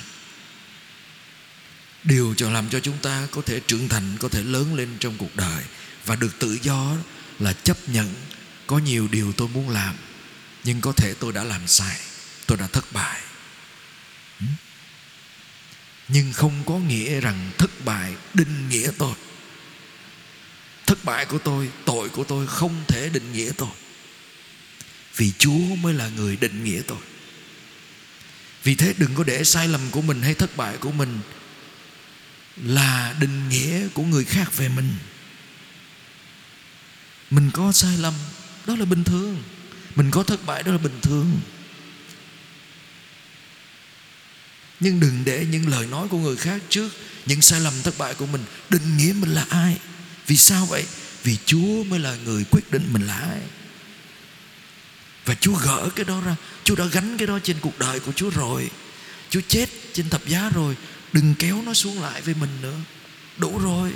Điều 2.05 2.35
cho 2.37 2.51
làm 2.51 2.71
cho 2.71 2.81
chúng 2.81 2.99
ta 2.99 3.29
có 3.31 3.43
thể 3.47 3.61
trưởng 3.61 3.89
thành, 3.89 4.17
có 4.21 4.29
thể 4.29 4.43
lớn 4.43 4.75
lên 4.75 4.97
trong 5.01 5.17
cuộc 5.19 5.37
đời 5.37 5.65
và 6.05 6.17
được 6.17 6.39
tự 6.39 6.59
do 6.63 6.97
là 7.39 7.53
chấp 7.53 7.89
nhận 7.89 8.15
có 8.67 8.79
nhiều 8.79 9.09
điều 9.09 9.33
tôi 9.33 9.49
muốn 9.49 9.69
làm, 9.69 9.95
nhưng 10.65 10.81
có 10.81 10.93
thể 10.93 11.15
tôi 11.15 11.33
đã 11.33 11.45
làm 11.45 11.67
sai, 11.67 11.97
tôi 12.47 12.59
đã 12.59 12.67
thất 12.67 12.93
bại. 12.93 13.21
Ừ. 14.41 14.47
Nhưng 16.09 16.33
không 16.33 16.63
có 16.67 16.79
nghĩa 16.79 17.21
rằng 17.21 17.51
thất 17.59 17.85
bại 17.85 18.15
định 18.35 18.69
nghĩa 18.69 18.91
tôi. 18.99 19.15
Thất 20.87 21.05
bại 21.05 21.27
của 21.27 21.39
tôi, 21.39 21.71
tội 21.85 22.09
của 22.09 22.25
tôi 22.25 22.47
không 22.47 22.85
thể 22.89 23.09
định 23.09 23.33
nghĩa 23.33 23.51
tôi. 23.57 23.71
Vì 25.17 25.33
chúa 25.39 25.59
mới 25.59 25.95
là 25.95 26.09
người 26.09 26.37
định 26.37 26.65
nghĩa 26.65 26.81
tôi. 26.87 26.99
Vì 28.63 28.75
thế 28.75 28.95
đừng 28.99 29.15
có 29.15 29.25
để 29.25 29.45
sai 29.45 29.69
lầm 29.69 29.81
của 29.91 30.03
mình 30.03 30.23
hay 30.23 30.35
thất 30.35 30.57
bại 30.57 30.77
của 30.77 30.93
mình 30.93 31.21
là 32.57 33.17
định 33.21 33.49
nghĩa 33.49 33.89
của 33.95 34.03
người 34.03 34.25
khác 34.25 34.57
về 34.57 34.69
mình 34.69 34.95
mình 37.31 37.51
có 37.51 37.73
sai 37.73 37.99
lầm, 37.99 38.15
đó 38.67 38.77
là 38.77 38.85
bình 38.85 39.05
thường. 39.05 39.43
Mình 39.97 40.11
có 40.11 40.23
thất 40.23 40.47
bại, 40.47 40.63
đó 40.63 40.73
là 40.73 40.79
bình 40.79 40.99
thường. 41.03 41.41
Nhưng 44.81 45.01
đừng 45.01 45.25
để 45.25 45.47
những 45.51 45.69
lời 45.69 45.87
nói 45.87 46.09
của 46.09 46.19
người 46.19 46.37
khác 46.37 46.63
trước 46.69 46.91
những 47.27 47.41
sai 47.41 47.61
lầm 47.61 47.75
thất 47.83 47.99
bại 47.99 48.15
của 48.15 48.27
mình. 48.27 48.45
Định 48.71 48.97
nghĩa 48.97 49.13
mình 49.13 49.31
là 49.31 49.47
ai? 49.49 49.79
Vì 50.27 50.37
sao 50.37 50.67
vậy? 50.67 50.85
Vì 51.23 51.37
chúa 51.47 51.85
mới 51.85 51.99
là 51.99 52.17
người 52.25 52.45
quyết 52.45 52.71
định 52.71 52.89
mình 52.93 53.07
là 53.07 53.19
ai. 53.19 53.41
Và 55.25 55.35
chúa 55.35 55.55
gỡ 55.55 55.89
cái 55.97 56.05
đó 56.05 56.21
ra. 56.21 56.37
Chúa 56.65 56.75
đã 56.75 56.85
gánh 56.85 57.19
cái 57.19 57.27
đó 57.27 57.39
trên 57.43 57.57
cuộc 57.61 57.79
đời 57.79 58.01
của 58.01 58.13
chúa 58.13 58.31
rồi. 58.31 58.71
Chúa 59.31 59.41
chết 59.49 59.67
trên 59.93 60.09
thập 60.09 60.27
giá 60.27 60.51
rồi. 60.55 60.77
Đừng 61.13 61.35
kéo 61.39 61.63
nó 61.63 61.75
xuống 61.75 62.03
lại 62.03 62.23
với 62.23 62.35
mình 62.35 62.51
nữa. 62.63 62.77
Đủ 63.37 63.59
rồi 63.59 63.93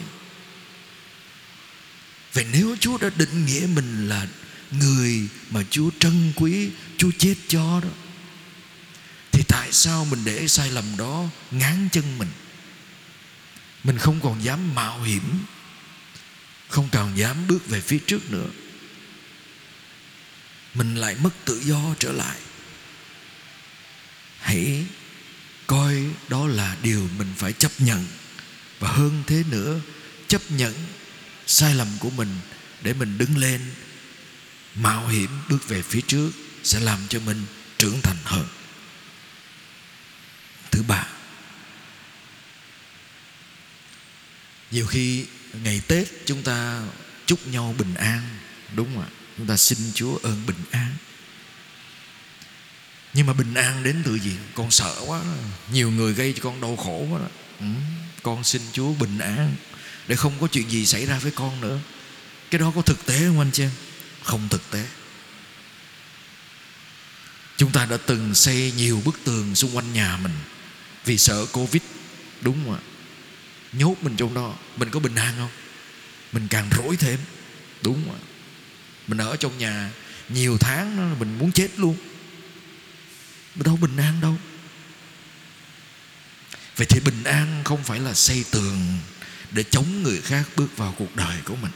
vậy 2.34 2.46
nếu 2.52 2.76
chúa 2.80 2.98
đã 2.98 3.10
định 3.16 3.46
nghĩa 3.46 3.66
mình 3.74 4.08
là 4.08 4.26
người 4.70 5.28
mà 5.50 5.64
Chúa 5.70 5.90
trân 5.98 6.32
quý, 6.36 6.70
Chúa 6.96 7.10
chết 7.18 7.34
cho 7.48 7.80
đó, 7.82 7.88
thì 9.32 9.42
tại 9.48 9.72
sao 9.72 10.04
mình 10.04 10.24
để 10.24 10.48
sai 10.48 10.70
lầm 10.70 10.84
đó 10.98 11.24
ngán 11.50 11.88
chân 11.92 12.18
mình? 12.18 12.28
Mình 13.84 13.98
không 13.98 14.20
còn 14.20 14.44
dám 14.44 14.74
mạo 14.74 15.02
hiểm, 15.02 15.22
không 16.68 16.88
còn 16.92 17.18
dám 17.18 17.36
bước 17.48 17.68
về 17.68 17.80
phía 17.80 17.98
trước 17.98 18.30
nữa. 18.30 18.46
Mình 20.74 20.94
lại 20.94 21.16
mất 21.22 21.30
tự 21.44 21.60
do 21.64 21.94
trở 21.98 22.12
lại. 22.12 22.38
Hãy 24.38 24.84
coi 25.66 26.04
đó 26.28 26.46
là 26.46 26.76
điều 26.82 27.08
mình 27.18 27.32
phải 27.36 27.52
chấp 27.52 27.72
nhận. 27.78 28.06
Và 28.78 28.88
hơn 28.88 29.22
thế 29.26 29.44
nữa, 29.50 29.80
chấp 30.28 30.42
nhận 30.50 30.74
sai 31.46 31.74
lầm 31.74 31.88
của 32.00 32.10
mình 32.10 32.28
để 32.82 32.92
mình 32.92 33.18
đứng 33.18 33.38
lên. 33.38 33.60
Mạo 34.74 35.08
hiểm 35.08 35.30
bước 35.48 35.68
về 35.68 35.82
phía 35.82 36.00
trước 36.00 36.30
sẽ 36.62 36.80
làm 36.80 36.98
cho 37.08 37.20
mình 37.20 37.42
trưởng 37.78 38.00
thành 38.02 38.16
hơn. 38.24 38.46
Thứ 40.70 40.82
ba 40.82 41.06
nhiều 44.74 44.86
khi 44.86 45.24
ngày 45.62 45.80
tết 45.88 46.08
chúng 46.26 46.42
ta 46.42 46.82
chúc 47.26 47.46
nhau 47.46 47.74
bình 47.78 47.94
an 47.94 48.22
đúng 48.74 48.94
không 48.94 49.02
ạ? 49.02 49.08
Chúng 49.36 49.46
ta 49.46 49.56
xin 49.56 49.78
chúa 49.94 50.18
ơn 50.22 50.46
bình 50.46 50.64
an. 50.70 50.96
Nhưng 53.14 53.26
mà 53.26 53.32
bình 53.32 53.54
an 53.54 53.82
đến 53.82 54.02
từ 54.04 54.18
gì? 54.18 54.32
Con 54.54 54.70
sợ 54.70 54.94
quá 55.06 55.22
nhiều 55.72 55.90
người 55.90 56.14
gây 56.14 56.32
cho 56.32 56.42
con 56.42 56.60
đau 56.60 56.76
khổ 56.76 57.06
quá 57.10 57.18
đó. 57.18 57.28
Ừ, 57.60 57.66
con 58.22 58.44
xin 58.44 58.62
chúa 58.72 58.92
bình 58.92 59.18
an 59.18 59.54
để 60.08 60.16
không 60.16 60.32
có 60.40 60.46
chuyện 60.46 60.70
gì 60.70 60.86
xảy 60.86 61.06
ra 61.06 61.18
với 61.18 61.32
con 61.32 61.60
nữa. 61.60 61.78
Cái 62.50 62.58
đó 62.58 62.72
có 62.76 62.82
thực 62.82 63.06
tế 63.06 63.18
không 63.18 63.38
anh 63.38 63.50
chị 63.52 63.62
em 63.62 63.70
không 64.22 64.48
thực 64.48 64.70
tế. 64.70 64.84
Chúng 67.56 67.72
ta 67.72 67.86
đã 67.86 67.96
từng 68.06 68.34
xây 68.34 68.72
nhiều 68.76 69.02
bức 69.04 69.18
tường 69.24 69.54
xung 69.54 69.76
quanh 69.76 69.92
nhà 69.92 70.16
mình 70.22 70.32
vì 71.04 71.18
sợ 71.18 71.46
covid. 71.46 71.82
Đúng 72.40 72.64
không 72.64 72.74
ạ? 72.74 72.80
Nhốt 73.72 73.96
mình 74.02 74.16
trong 74.16 74.34
đó. 74.34 74.54
Mình 74.76 74.90
có 74.90 75.00
bình 75.00 75.14
an 75.14 75.34
không? 75.38 75.50
Mình 76.32 76.48
càng 76.48 76.70
rối 76.70 76.96
thêm. 76.96 77.18
Đúng 77.82 78.04
không 78.04 78.14
ạ? 78.14 78.20
Mình 79.06 79.18
ở 79.18 79.36
trong 79.36 79.58
nhà 79.58 79.90
nhiều 80.28 80.58
tháng 80.58 80.96
đó 80.96 81.16
mình 81.18 81.38
muốn 81.38 81.52
chết 81.52 81.68
luôn. 81.76 81.96
Mình 83.54 83.64
đâu 83.64 83.76
bình 83.76 83.96
an 83.96 84.20
đâu. 84.20 84.36
Vậy 86.76 86.86
thì 86.86 87.00
bình 87.00 87.24
an 87.24 87.62
không 87.64 87.84
phải 87.84 88.00
là 88.00 88.14
xây 88.14 88.44
tường 88.50 88.98
để 89.54 89.62
chống 89.62 90.02
người 90.02 90.20
khác 90.20 90.44
bước 90.56 90.76
vào 90.76 90.94
cuộc 90.98 91.16
đời 91.16 91.36
của 91.44 91.56
mình. 91.56 91.72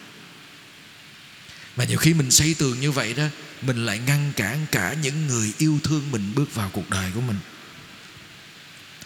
Mà 1.77 1.85
nhiều 1.85 1.99
khi 1.99 2.15
mình 2.15 2.31
xây 2.31 2.55
tường 2.55 2.81
như 2.81 2.93
vậy 2.93 3.15
đó, 3.15 3.25
mình 3.63 3.87
lại 3.87 3.99
ngăn 3.99 4.33
cản 4.37 4.67
cả 4.73 4.95
những 5.03 5.27
người 5.27 5.53
yêu 5.59 5.79
thương 5.85 6.11
mình 6.11 6.33
bước 6.35 6.55
vào 6.55 6.71
cuộc 6.73 6.91
đời 6.91 7.11
của 7.15 7.21
mình. 7.21 7.37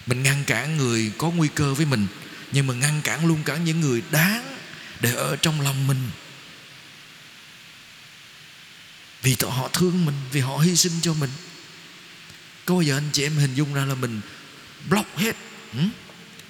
Mình 0.07 0.23
ngăn 0.23 0.45
cản 0.45 0.77
người 0.77 1.13
có 1.19 1.31
nguy 1.31 1.49
cơ 1.55 1.75
với 1.75 1.87
mình, 1.87 2.07
nhưng 2.53 2.67
mà 2.67 2.75
ngăn 2.75 3.01
cản 3.03 3.27
luôn 3.27 3.43
cả 3.45 3.57
những 3.57 3.81
người 3.81 4.03
đáng 4.11 4.57
để 5.01 5.15
ở 5.15 5.37
trong 5.37 5.61
lòng 5.61 5.87
mình. 5.87 6.11
Vì 9.23 9.37
họ 9.41 9.69
thương 9.69 10.05
mình, 10.05 10.15
vì 10.33 10.41
họ 10.41 10.59
hy 10.59 10.77
sinh 10.77 10.93
cho 11.03 11.15
mình. 11.15 11.31
Có 12.65 12.75
bao 12.75 12.83
giờ 12.83 12.97
anh 12.97 13.11
chị 13.13 13.23
em 13.23 13.37
hình 13.37 13.55
dung 13.55 13.75
ra 13.75 13.85
là 13.85 13.95
mình 13.95 14.21
block 14.89 15.19
hết 15.19 15.37
ừ? 15.73 15.79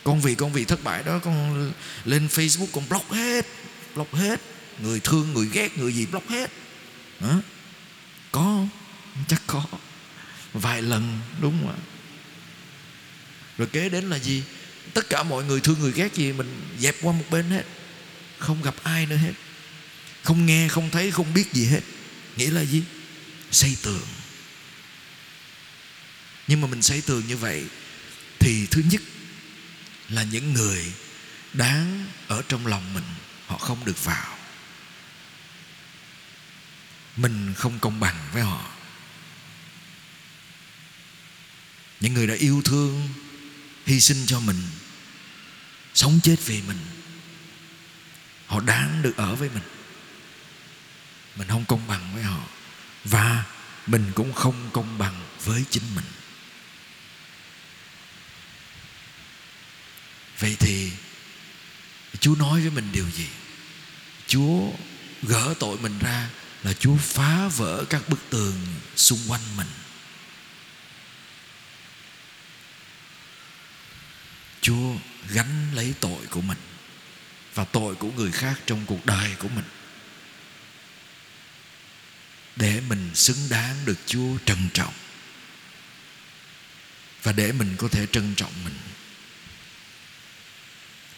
Con 0.04 0.20
vì 0.20 0.34
con 0.34 0.52
vì 0.52 0.64
thất 0.64 0.84
bại 0.84 1.02
đó, 1.02 1.18
con 1.18 1.72
lên 2.04 2.26
facebook, 2.26 2.66
con 2.72 2.88
block 2.88 3.10
hết 3.10 3.46
block 3.94 4.14
hết. 4.14 4.40
Người 4.82 5.00
thương, 5.00 5.34
người 5.34 5.48
ghét, 5.52 5.78
người 5.78 5.92
gì 5.92 6.06
block 6.06 6.28
hết. 6.28 6.50
Hả? 7.20 7.40
có, 8.32 8.66
chắc 9.28 9.42
có. 9.46 9.64
Vài 10.52 10.82
lần, 10.82 11.20
đúng 11.40 11.58
không 11.60 11.68
ạ? 11.68 11.78
Rồi 13.58 13.68
kế 13.72 13.88
đến 13.88 14.04
là 14.04 14.18
gì? 14.18 14.42
Tất 14.94 15.08
cả 15.10 15.22
mọi 15.22 15.44
người 15.44 15.60
thương, 15.60 15.80
người 15.80 15.92
ghét 15.92 16.14
gì 16.14 16.32
mình 16.32 16.60
dẹp 16.78 16.96
qua 17.02 17.12
một 17.12 17.24
bên 17.30 17.50
hết. 17.50 17.64
Không 18.38 18.62
gặp 18.62 18.74
ai 18.82 19.06
nữa 19.06 19.16
hết. 19.16 19.32
Không 20.22 20.46
nghe, 20.46 20.68
không 20.68 20.90
thấy, 20.90 21.10
không 21.10 21.34
biết 21.34 21.52
gì 21.52 21.66
hết. 21.66 21.80
Nghĩa 22.36 22.50
là 22.50 22.64
gì? 22.64 22.82
Xây 23.50 23.76
tường. 23.82 24.06
Nhưng 26.46 26.60
mà 26.60 26.66
mình 26.66 26.82
xây 26.82 27.00
tường 27.00 27.22
như 27.28 27.36
vậy 27.36 27.64
thì 28.38 28.66
thứ 28.66 28.82
nhất 28.90 29.02
là 30.08 30.22
những 30.22 30.54
người 30.54 30.92
đáng 31.52 32.06
ở 32.28 32.42
trong 32.48 32.66
lòng 32.66 32.94
mình, 32.94 33.04
họ 33.46 33.58
không 33.58 33.84
được 33.84 34.04
vào. 34.04 34.38
Mình 37.16 37.54
không 37.56 37.78
công 37.78 38.00
bằng 38.00 38.28
với 38.32 38.42
họ. 38.42 38.70
Những 42.00 42.14
người 42.14 42.26
đã 42.26 42.34
yêu 42.34 42.62
thương, 42.64 43.08
hy 43.86 44.00
sinh 44.00 44.26
cho 44.26 44.40
mình, 44.40 44.62
sống 45.94 46.20
chết 46.22 46.36
vì 46.46 46.62
mình, 46.62 46.78
họ 48.46 48.60
đáng 48.60 49.02
được 49.02 49.16
ở 49.16 49.34
với 49.34 49.48
mình. 49.48 49.62
Mình 51.36 51.48
không 51.48 51.64
công 51.64 51.86
bằng 51.86 52.14
với 52.14 52.22
họ 52.22 52.44
và 53.04 53.44
mình 53.86 54.12
cũng 54.14 54.32
không 54.32 54.70
công 54.72 54.98
bằng 54.98 55.20
với 55.44 55.64
chính 55.70 55.94
mình. 55.94 56.04
Vậy 60.38 60.56
thì 60.58 60.92
chúa 62.20 62.34
nói 62.34 62.60
với 62.60 62.70
mình 62.70 62.88
điều 62.92 63.10
gì 63.10 63.26
chúa 64.26 64.70
gỡ 65.22 65.54
tội 65.58 65.78
mình 65.78 65.98
ra 65.98 66.30
là 66.62 66.72
chúa 66.72 66.96
phá 66.96 67.48
vỡ 67.48 67.84
các 67.90 68.08
bức 68.08 68.20
tường 68.30 68.54
xung 68.96 69.18
quanh 69.28 69.56
mình 69.56 69.68
chúa 74.60 74.94
gánh 75.28 75.74
lấy 75.74 75.94
tội 76.00 76.26
của 76.30 76.40
mình 76.40 76.58
và 77.54 77.64
tội 77.64 77.94
của 77.94 78.10
người 78.10 78.32
khác 78.32 78.60
trong 78.66 78.86
cuộc 78.86 79.06
đời 79.06 79.30
của 79.38 79.48
mình 79.48 79.64
để 82.56 82.80
mình 82.88 83.10
xứng 83.14 83.48
đáng 83.50 83.76
được 83.84 83.98
Chúa 84.06 84.38
trân 84.44 84.58
trọng 84.74 84.92
và 87.22 87.32
để 87.32 87.52
mình 87.52 87.74
có 87.78 87.88
thể 87.88 88.06
trân 88.12 88.34
trọng 88.34 88.52
mình. 88.64 88.74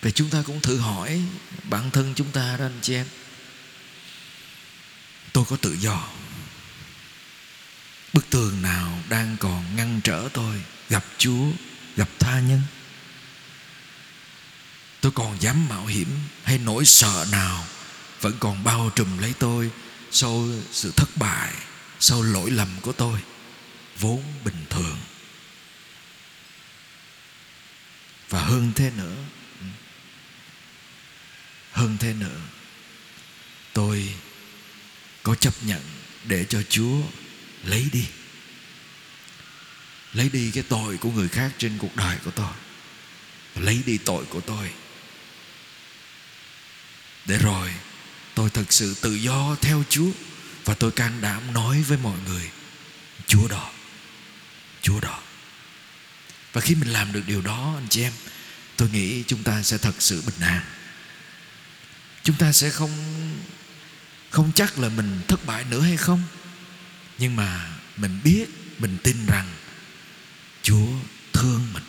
Vậy 0.04 0.12
chúng 0.12 0.30
ta 0.30 0.42
cũng 0.46 0.60
thử 0.60 0.78
hỏi 0.78 1.22
bản 1.70 1.90
thân 1.90 2.12
chúng 2.16 2.30
ta 2.32 2.56
đó 2.56 2.64
anh 2.64 2.78
chị 2.82 2.94
em. 2.94 3.06
Tôi 5.32 5.44
có 5.48 5.56
tự 5.56 5.76
do. 5.80 6.08
Bức 8.12 8.30
tường 8.30 8.62
nào 8.62 8.98
đang 9.08 9.36
còn 9.40 9.76
ngăn 9.76 10.00
trở 10.04 10.28
tôi 10.32 10.62
gặp 10.88 11.04
Chúa, 11.18 11.46
gặp 11.96 12.08
tha 12.18 12.40
nhân? 12.40 12.62
Tôi 15.00 15.12
còn 15.12 15.42
dám 15.42 15.68
mạo 15.68 15.86
hiểm 15.86 16.08
hay 16.42 16.58
nỗi 16.58 16.84
sợ 16.84 17.26
nào 17.30 17.64
vẫn 18.20 18.36
còn 18.40 18.64
bao 18.64 18.90
trùm 18.94 19.18
lấy 19.18 19.34
tôi 19.38 19.70
sau 20.10 20.48
sự 20.72 20.92
thất 20.96 21.08
bại 21.16 21.54
sau 22.00 22.22
lỗi 22.22 22.50
lầm 22.50 22.68
của 22.82 22.92
tôi 22.92 23.20
vốn 23.98 24.22
bình 24.44 24.64
thường 24.70 24.98
và 28.28 28.40
hơn 28.40 28.72
thế 28.76 28.90
nữa 28.96 29.16
hơn 31.74 31.96
thế 32.00 32.12
nữa, 32.12 32.40
tôi 33.72 34.14
có 35.22 35.34
chấp 35.34 35.54
nhận 35.62 35.82
để 36.24 36.44
cho 36.44 36.62
chúa 36.68 37.00
lấy 37.64 37.88
đi. 37.92 38.04
Lấy 40.12 40.28
đi 40.28 40.50
cái 40.50 40.62
tội 40.68 40.96
của 40.96 41.10
người 41.10 41.28
khác 41.28 41.52
trên 41.58 41.78
cuộc 41.78 41.96
đời 41.96 42.16
của 42.24 42.30
tôi. 42.30 42.52
Lấy 43.54 43.82
đi 43.87 43.98
tội 43.98 44.24
của 44.24 44.40
tôi. 44.40 44.70
Để 47.26 47.38
rồi 47.38 47.70
tôi 48.34 48.50
thật 48.50 48.72
sự 48.72 48.94
tự 49.00 49.14
do 49.14 49.56
theo 49.60 49.84
Chúa 49.88 50.10
và 50.64 50.74
tôi 50.74 50.90
can 50.90 51.20
đảm 51.20 51.52
nói 51.52 51.82
với 51.82 51.98
mọi 51.98 52.18
người, 52.26 52.50
Chúa 53.26 53.48
đó 53.48 53.70
Chúa 54.82 55.00
đó. 55.00 55.20
Và 56.52 56.60
khi 56.60 56.74
mình 56.74 56.88
làm 56.88 57.12
được 57.12 57.22
điều 57.26 57.40
đó, 57.40 57.72
anh 57.76 57.87
chị 57.90 58.02
em, 58.02 58.12
tôi 58.76 58.90
nghĩ 58.90 59.24
chúng 59.26 59.42
ta 59.42 59.62
sẽ 59.62 59.78
thật 59.78 59.94
sự 59.98 60.22
bình 60.26 60.40
an 60.40 60.62
chúng 62.24 62.37
ta 62.37 62.52
sẽ 62.52 62.70
không 62.70 62.90
không 64.30 64.52
chắc 64.54 64.78
là 64.78 64.88
mình 64.88 65.20
thất 65.28 65.46
bại 65.46 65.64
nữa 65.70 65.80
hay 65.80 65.96
không. 65.96 66.22
Nhưng 67.18 67.37
mà 67.37 67.70
mình 67.96 68.20
biết, 68.24 68.46
mình 68.78 68.98
tin 69.02 69.26
rằng 69.26 69.46
Chúa 70.62 70.87
thương 71.32 71.72
mình. 71.72 71.82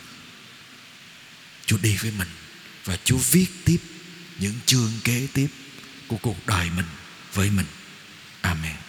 Chúa 1.66 1.78
đi 1.78 1.98
với 1.98 2.12
mình 2.12 2.28
và 2.84 2.98
Chúa 3.04 3.18
viết 3.18 3.48
tiếp 3.66 3.78
những 4.40 4.54
chương 4.66 4.92
kế 5.04 5.28
tiếp 5.34 5.48
của 6.08 6.18
cuộc 6.18 6.48
đời 6.48 6.70
mình 6.70 6.86
với 7.34 7.50
mình. 7.50 7.66
Amen. 8.42 8.85